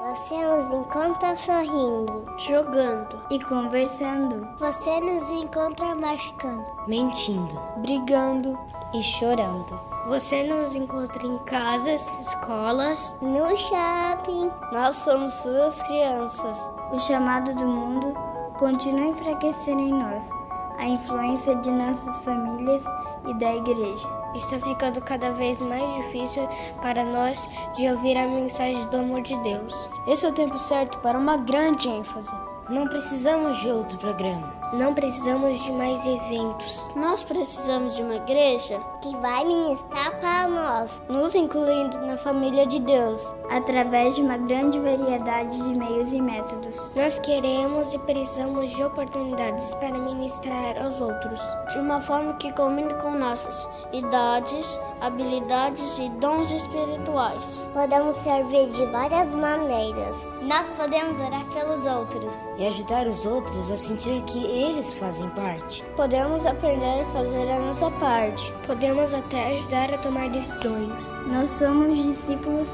Você 0.00 0.46
nos 0.46 0.72
encontra 0.72 1.36
sorrindo, 1.36 2.24
jogando 2.36 3.20
e 3.30 3.42
conversando. 3.44 4.46
Você 4.58 5.00
nos 5.00 5.28
encontra 5.28 5.94
machucando, 5.94 6.64
mentindo, 6.86 7.60
brigando 7.78 8.56
e 8.94 9.02
chorando. 9.02 9.80
Você 10.06 10.44
nos 10.44 10.76
encontra 10.76 11.26
em 11.26 11.36
casas, 11.38 12.06
escolas, 12.20 13.16
no 13.20 13.56
shopping. 13.56 14.50
Nós 14.72 14.96
somos 14.96 15.32
suas 15.34 15.82
crianças. 15.82 16.70
O 16.92 17.00
chamado 17.00 17.54
do 17.54 17.66
mundo 17.66 18.14
continua 18.58 19.06
enfraquecendo 19.06 19.80
em 19.80 19.92
nós 19.92 20.30
a 20.78 20.86
influência 20.86 21.56
de 21.56 21.70
nossas 21.70 22.18
famílias 22.20 22.84
e 23.26 23.34
da 23.34 23.56
igreja. 23.56 24.17
Está 24.34 24.58
ficando 24.58 25.00
cada 25.00 25.30
vez 25.32 25.60
mais 25.60 25.94
difícil 25.94 26.46
para 26.82 27.04
nós 27.04 27.48
de 27.76 27.88
ouvir 27.88 28.16
a 28.16 28.26
mensagem 28.26 28.84
do 28.86 28.98
amor 28.98 29.22
de 29.22 29.36
Deus. 29.42 29.88
Esse 30.06 30.26
é 30.26 30.28
o 30.28 30.34
tempo 30.34 30.58
certo 30.58 30.98
para 30.98 31.18
uma 31.18 31.36
grande 31.38 31.88
ênfase. 31.88 32.34
Não 32.68 32.86
precisamos 32.86 33.58
de 33.60 33.68
outro 33.68 33.98
programa. 33.98 34.57
Não 34.72 34.92
precisamos 34.92 35.62
de 35.64 35.72
mais 35.72 36.04
eventos. 36.04 36.90
Nós 36.94 37.22
precisamos 37.22 37.96
de 37.96 38.02
uma 38.02 38.16
igreja 38.16 38.78
que 39.02 39.16
vai 39.16 39.42
ministrar 39.42 40.20
para 40.20 40.46
nós, 40.46 41.00
nos 41.08 41.34
incluindo 41.34 41.98
na 42.00 42.18
família 42.18 42.66
de 42.66 42.78
Deus, 42.80 43.22
através 43.50 44.14
de 44.14 44.20
uma 44.20 44.36
grande 44.36 44.78
variedade 44.78 45.56
de 45.62 45.70
meios 45.70 46.12
e 46.12 46.20
métodos. 46.20 46.92
Nós 46.94 47.18
queremos 47.18 47.94
e 47.94 47.98
precisamos 48.00 48.70
de 48.72 48.84
oportunidades 48.84 49.72
para 49.74 49.96
ministrar 49.96 50.76
aos 50.82 51.00
outros, 51.00 51.40
de 51.72 51.78
uma 51.78 52.02
forma 52.02 52.34
que 52.34 52.52
combine 52.52 52.92
com 52.94 53.12
nossas 53.12 53.66
idades, 53.92 54.78
habilidades 55.00 55.96
e 55.98 56.10
dons 56.20 56.52
espirituais. 56.52 57.58
Podemos 57.72 58.16
servir 58.16 58.68
de 58.68 58.84
várias 58.86 59.32
maneiras. 59.32 60.28
Nós 60.42 60.68
podemos 60.70 61.18
orar 61.20 61.44
pelos 61.46 61.86
outros 61.86 62.38
e 62.58 62.66
ajudar 62.66 63.06
os 63.06 63.24
outros 63.24 63.70
a 63.70 63.76
sentir 63.76 64.22
que 64.24 64.57
eles 64.58 64.92
fazem 64.94 65.28
parte. 65.30 65.84
Podemos 65.96 66.44
aprender 66.44 67.02
a 67.02 67.06
fazer 67.12 67.48
a 67.48 67.58
nossa 67.60 67.90
parte. 67.92 68.52
Podemos 68.66 69.14
até 69.14 69.52
ajudar 69.52 69.92
a 69.94 69.98
tomar 69.98 70.28
decisões. 70.30 71.06
Nós 71.26 71.50
somos 71.50 71.96
discípulos 71.96 72.68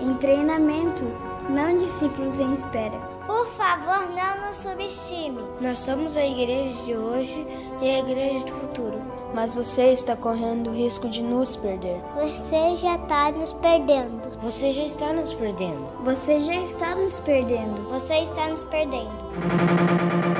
em 0.00 0.14
treinamento, 0.14 1.04
não 1.48 1.76
discípulos 1.76 2.38
em 2.38 2.52
espera. 2.54 2.98
Por 3.26 3.46
favor, 3.50 4.08
não 4.10 4.48
nos 4.48 4.56
subestime. 4.56 5.40
Nós 5.60 5.78
somos 5.78 6.16
a 6.16 6.26
igreja 6.26 6.82
de 6.84 6.96
hoje 6.96 7.46
e 7.80 7.88
a 7.88 7.98
igreja 8.00 8.44
do 8.44 8.52
futuro. 8.52 9.00
Mas 9.32 9.54
você 9.54 9.92
está 9.92 10.16
correndo 10.16 10.70
o 10.70 10.72
risco 10.72 11.08
de 11.08 11.22
nos 11.22 11.56
perder. 11.56 12.00
Você 12.16 12.76
já 12.78 12.96
está 12.96 13.30
nos 13.30 13.52
perdendo. 13.52 14.36
Você 14.42 14.72
já 14.72 14.82
está 14.82 15.12
nos 15.12 15.32
perdendo. 15.32 15.86
Você 16.04 16.40
já 16.40 16.54
está 16.54 16.96
nos 16.96 17.20
perdendo. 17.20 17.88
Você 17.90 18.14
está 18.14 18.48
nos 18.48 18.64
perdendo. 18.64 20.39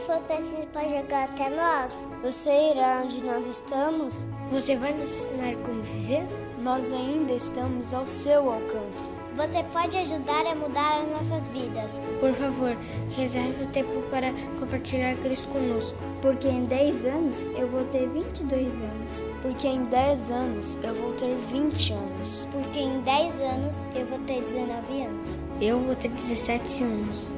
For 0.00 0.20
preciso 0.22 0.66
para 0.72 0.88
chegar 0.88 1.24
até 1.24 1.50
nós? 1.50 1.92
Você 2.22 2.50
irá 2.72 3.02
onde 3.04 3.22
nós 3.24 3.46
estamos? 3.46 4.28
Você 4.50 4.76
vai 4.76 4.92
nos 4.92 5.10
ensinar 5.10 5.54
como 5.64 5.82
viver? 5.82 6.26
Nós 6.60 6.92
ainda 6.92 7.32
estamos 7.32 7.94
ao 7.94 8.06
seu 8.06 8.52
alcance. 8.52 9.10
Você 9.36 9.62
pode 9.72 9.96
ajudar 9.96 10.44
a 10.46 10.54
mudar 10.54 11.02
as 11.02 11.08
nossas 11.08 11.48
vidas. 11.48 12.00
Por 12.18 12.34
favor, 12.34 12.76
reserve 13.16 13.64
o 13.64 13.66
tempo 13.68 14.02
para 14.10 14.32
compartilhar 14.58 15.16
Cristo 15.16 15.48
conosco. 15.48 15.96
Porque 16.20 16.48
em 16.48 16.64
10 16.66 17.04
anos 17.06 17.42
eu 17.56 17.68
vou 17.68 17.84
ter 17.84 18.08
22 18.08 18.66
anos. 18.74 19.16
Porque 19.40 19.68
em 19.68 19.84
10 19.84 20.30
anos 20.30 20.78
eu 20.82 20.94
vou 20.94 21.12
ter 21.14 21.34
20 21.36 21.92
anos. 21.92 22.48
Porque 22.50 22.80
em 22.80 23.00
10 23.00 23.40
anos 23.40 23.82
eu 23.94 24.06
vou 24.06 24.18
ter 24.20 24.42
19 24.42 25.02
anos. 25.02 25.42
Eu 25.60 25.78
vou 25.78 25.94
ter 25.94 26.08
17 26.08 26.82
anos 26.82 27.32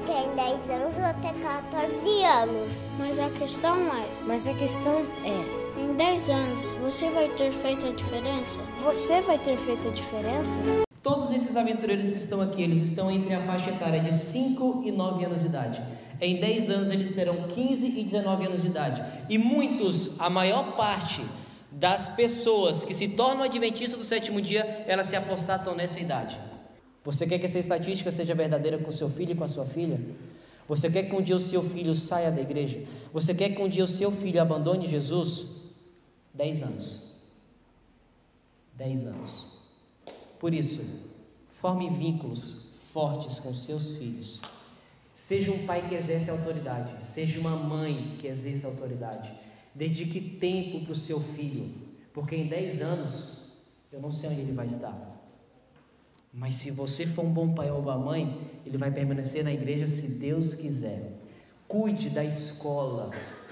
porque 0.00 0.12
em 0.12 0.34
10 0.34 0.70
anos 0.70 0.94
eu 0.96 1.02
vou 1.02 1.14
ter 1.14 1.40
14 1.40 2.24
anos. 2.24 2.72
Mas 2.98 3.18
a 3.18 3.30
questão 3.30 3.76
é. 3.76 4.24
Mas 4.26 4.46
a 4.46 4.54
questão 4.54 5.06
é. 5.24 5.80
Em 5.80 5.94
10 5.94 6.28
anos 6.30 6.74
você 6.74 7.10
vai 7.10 7.28
ter 7.30 7.52
feito 7.52 7.86
a 7.86 7.92
diferença? 7.92 8.60
Você 8.82 9.20
vai 9.20 9.38
ter 9.38 9.58
feito 9.58 9.88
a 9.88 9.90
diferença? 9.90 10.58
Todos 11.02 11.32
esses 11.32 11.56
aventureiros 11.56 12.10
que 12.10 12.16
estão 12.16 12.40
aqui, 12.42 12.62
eles 12.62 12.82
estão 12.82 13.10
entre 13.10 13.34
a 13.34 13.40
faixa 13.40 13.70
etária 13.70 14.00
de 14.00 14.12
5 14.12 14.82
e 14.84 14.92
9 14.92 15.24
anos 15.24 15.40
de 15.40 15.46
idade. 15.46 15.80
Em 16.20 16.38
10 16.38 16.70
anos 16.70 16.90
eles 16.90 17.12
terão 17.12 17.48
15 17.48 17.86
e 17.86 18.04
19 18.04 18.46
anos 18.46 18.62
de 18.62 18.68
idade. 18.68 19.02
E 19.28 19.38
muitos, 19.38 20.20
a 20.20 20.28
maior 20.28 20.76
parte 20.76 21.22
das 21.70 22.10
pessoas 22.10 22.84
que 22.84 22.92
se 22.92 23.08
tornam 23.08 23.44
adventistas 23.44 23.98
do 23.98 24.04
sétimo 24.04 24.40
dia, 24.42 24.84
elas 24.86 25.06
se 25.06 25.16
apostatam 25.16 25.74
nessa 25.74 26.00
idade. 26.00 26.36
Você 27.02 27.26
quer 27.26 27.38
que 27.38 27.46
essa 27.46 27.58
estatística 27.58 28.10
seja 28.10 28.34
verdadeira 28.34 28.78
com 28.78 28.90
seu 28.90 29.08
filho 29.08 29.32
e 29.32 29.34
com 29.34 29.44
a 29.44 29.48
sua 29.48 29.64
filha? 29.64 30.00
Você 30.68 30.90
quer 30.90 31.04
que 31.04 31.14
um 31.16 31.22
dia 31.22 31.36
o 31.36 31.40
seu 31.40 31.62
filho 31.62 31.94
saia 31.94 32.30
da 32.30 32.40
igreja? 32.40 32.84
Você 33.12 33.34
quer 33.34 33.50
que 33.50 33.62
um 33.62 33.68
dia 33.68 33.84
o 33.84 33.88
seu 33.88 34.12
filho 34.12 34.40
abandone 34.40 34.86
Jesus? 34.86 35.62
Dez 36.32 36.62
anos. 36.62 37.16
Dez 38.76 39.04
anos. 39.04 39.58
Por 40.38 40.54
isso, 40.54 40.82
forme 41.60 41.90
vínculos 41.90 42.70
fortes 42.92 43.38
com 43.38 43.54
seus 43.54 43.96
filhos. 43.96 44.40
Seja 45.14 45.52
um 45.52 45.66
pai 45.66 45.88
que 45.88 45.94
exerce 45.94 46.30
autoridade, 46.30 46.92
seja 47.06 47.38
uma 47.38 47.56
mãe 47.56 48.16
que 48.18 48.26
exerce 48.26 48.64
autoridade. 48.64 49.30
Dedique 49.74 50.20
tempo 50.20 50.84
para 50.84 50.92
o 50.92 50.96
seu 50.96 51.20
filho, 51.20 51.72
porque 52.12 52.34
em 52.34 52.48
dez 52.48 52.80
anos 52.80 53.48
eu 53.92 54.00
não 54.00 54.12
sei 54.12 54.30
onde 54.30 54.40
ele 54.40 54.52
vai 54.52 54.66
estar. 54.66 55.09
Mas 56.32 56.56
se 56.56 56.70
você 56.70 57.06
for 57.06 57.24
um 57.24 57.32
bom 57.32 57.52
pai 57.52 57.70
ou 57.70 57.80
uma 57.80 57.98
mãe, 57.98 58.50
ele 58.64 58.78
vai 58.78 58.90
permanecer 58.90 59.42
na 59.42 59.52
igreja 59.52 59.86
se 59.86 60.12
Deus 60.12 60.54
quiser. 60.54 61.18
Cuide 61.66 62.10
da 62.10 62.24
escola, 62.24 63.10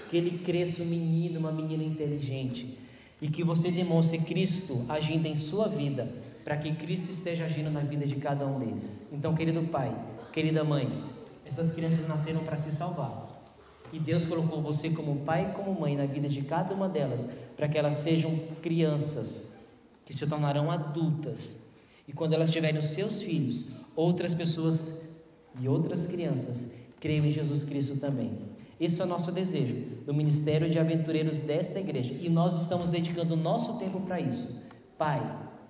que 0.09 0.17
ele 0.17 0.39
cresça 0.39 0.83
um 0.83 0.85
menino, 0.85 1.39
uma 1.39 1.51
menina 1.51 1.83
inteligente 1.83 2.77
e 3.21 3.27
que 3.27 3.43
você 3.43 3.69
demonstre 3.69 4.19
Cristo 4.19 4.85
agindo 4.87 5.25
em 5.25 5.35
sua 5.35 5.67
vida 5.67 6.07
para 6.43 6.57
que 6.57 6.73
Cristo 6.73 7.11
esteja 7.11 7.45
agindo 7.45 7.69
na 7.69 7.81
vida 7.81 8.07
de 8.07 8.15
cada 8.15 8.47
um 8.47 8.59
deles. 8.59 9.09
Então, 9.11 9.35
querido 9.35 9.61
pai, 9.63 9.95
querida 10.31 10.63
mãe, 10.63 11.03
essas 11.45 11.73
crianças 11.73 12.07
nasceram 12.07 12.43
para 12.43 12.57
se 12.57 12.71
salvar. 12.71 13.27
E 13.91 13.99
Deus 13.99 14.25
colocou 14.25 14.61
você 14.61 14.89
como 14.91 15.17
pai 15.25 15.49
e 15.49 15.53
como 15.53 15.79
mãe 15.79 15.95
na 15.95 16.05
vida 16.05 16.29
de 16.29 16.41
cada 16.43 16.73
uma 16.73 16.87
delas, 16.87 17.29
para 17.57 17.67
que 17.67 17.77
elas 17.77 17.95
sejam 17.95 18.35
crianças 18.61 19.67
que 20.05 20.13
se 20.13 20.27
tornarão 20.27 20.71
adultas. 20.71 21.68
E 22.09 22.11
quando 22.11 22.33
elas 22.33 22.49
tiverem 22.49 22.79
os 22.79 22.89
seus 22.89 23.21
filhos, 23.21 23.67
outras 23.95 24.33
pessoas 24.33 25.17
e 25.61 25.67
outras 25.67 26.07
crianças 26.07 26.79
creiam 26.99 27.23
em 27.23 27.31
Jesus 27.31 27.63
Cristo 27.63 27.97
também. 27.97 28.31
Esse 28.79 28.99
é 28.99 29.05
o 29.05 29.07
nosso 29.07 29.31
desejo 29.31 29.75
do 30.07 30.13
Ministério 30.13 30.67
de 30.67 30.79
Aventureiros 30.79 31.39
desta 31.39 31.79
igreja. 31.79 32.15
E 32.19 32.27
nós 32.27 32.63
estamos 32.63 32.89
dedicando 32.89 33.35
o 33.35 33.37
nosso 33.37 33.77
tempo 33.77 34.01
para 34.01 34.19
isso. 34.19 34.65
Pai, 34.97 35.21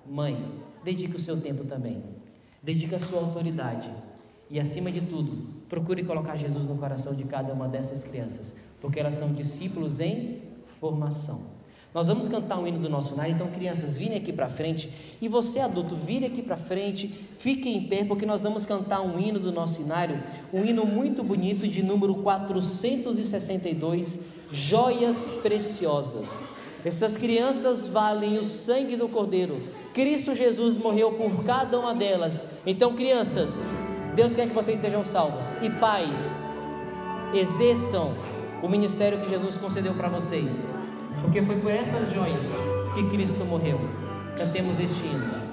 mãe, 0.09 0.61
dedique 0.81 1.17
o 1.17 1.19
seu 1.19 1.41
tempo 1.41 1.65
também. 1.65 2.01
Dedique 2.63 2.95
a 2.95 2.99
sua 3.01 3.19
autoridade. 3.19 3.91
E 4.49 4.61
acima 4.61 4.89
de 4.89 5.01
tudo, 5.01 5.45
procure 5.67 6.03
colocar 6.03 6.37
Jesus 6.37 6.63
no 6.63 6.77
coração 6.77 7.13
de 7.13 7.25
cada 7.25 7.51
uma 7.51 7.67
dessas 7.67 8.05
crianças, 8.05 8.59
porque 8.79 8.97
elas 8.97 9.15
são 9.15 9.33
discípulos 9.33 9.99
em 9.99 10.41
formação. 10.79 11.58
Nós 11.93 12.05
vamos 12.05 12.27
cantar 12.27 12.59
um 12.59 12.67
hino 12.67 12.77
do 12.77 12.87
nosso 12.87 13.15
lar, 13.15 13.29
então 13.29 13.47
crianças, 13.47 13.97
virem 13.97 14.17
aqui 14.17 14.31
para 14.31 14.47
frente, 14.47 14.91
e 15.19 15.27
você 15.27 15.59
adulto, 15.59 15.95
vire 15.95 16.27
aqui 16.27 16.43
para 16.43 16.55
frente, 16.55 17.07
fique 17.39 17.67
em 17.67 17.87
pé, 17.87 18.03
porque 18.03 18.27
nós 18.27 18.43
vamos 18.43 18.63
cantar 18.63 19.01
um 19.01 19.19
hino 19.19 19.39
do 19.39 19.51
nosso 19.51 19.81
inário, 19.81 20.21
um 20.53 20.63
hino 20.63 20.85
muito 20.85 21.23
bonito 21.23 21.67
de 21.67 21.81
número 21.81 22.13
462, 22.15 24.19
Joias 24.51 25.31
Preciosas. 25.41 26.43
Essas 26.85 27.17
crianças 27.17 27.87
valem 27.87 28.37
o 28.37 28.43
sangue 28.43 28.95
do 28.95 29.09
Cordeiro. 29.09 29.59
Cristo 29.91 30.35
Jesus 30.35 30.77
morreu 30.77 31.13
por 31.13 31.43
cada 31.43 31.79
uma 31.79 31.93
delas. 31.93 32.45
Então, 32.65 32.95
crianças, 32.95 33.61
Deus 34.15 34.35
quer 34.35 34.47
que 34.47 34.53
vocês 34.53 34.79
sejam 34.79 35.03
salvas. 35.03 35.57
E 35.61 35.69
pais, 35.69 36.41
exerçam 37.33 38.13
o 38.63 38.69
ministério 38.69 39.19
que 39.19 39.29
Jesus 39.29 39.57
concedeu 39.57 39.93
para 39.93 40.07
vocês. 40.07 40.78
Porque 41.21 41.41
foi 41.41 41.57
por 41.57 41.71
essas 41.71 42.11
joias 42.13 42.45
que 42.93 43.03
Cristo 43.09 43.45
morreu. 43.45 43.79
Cantemos 44.37 44.79
este 44.79 45.05
hino. 45.07 45.48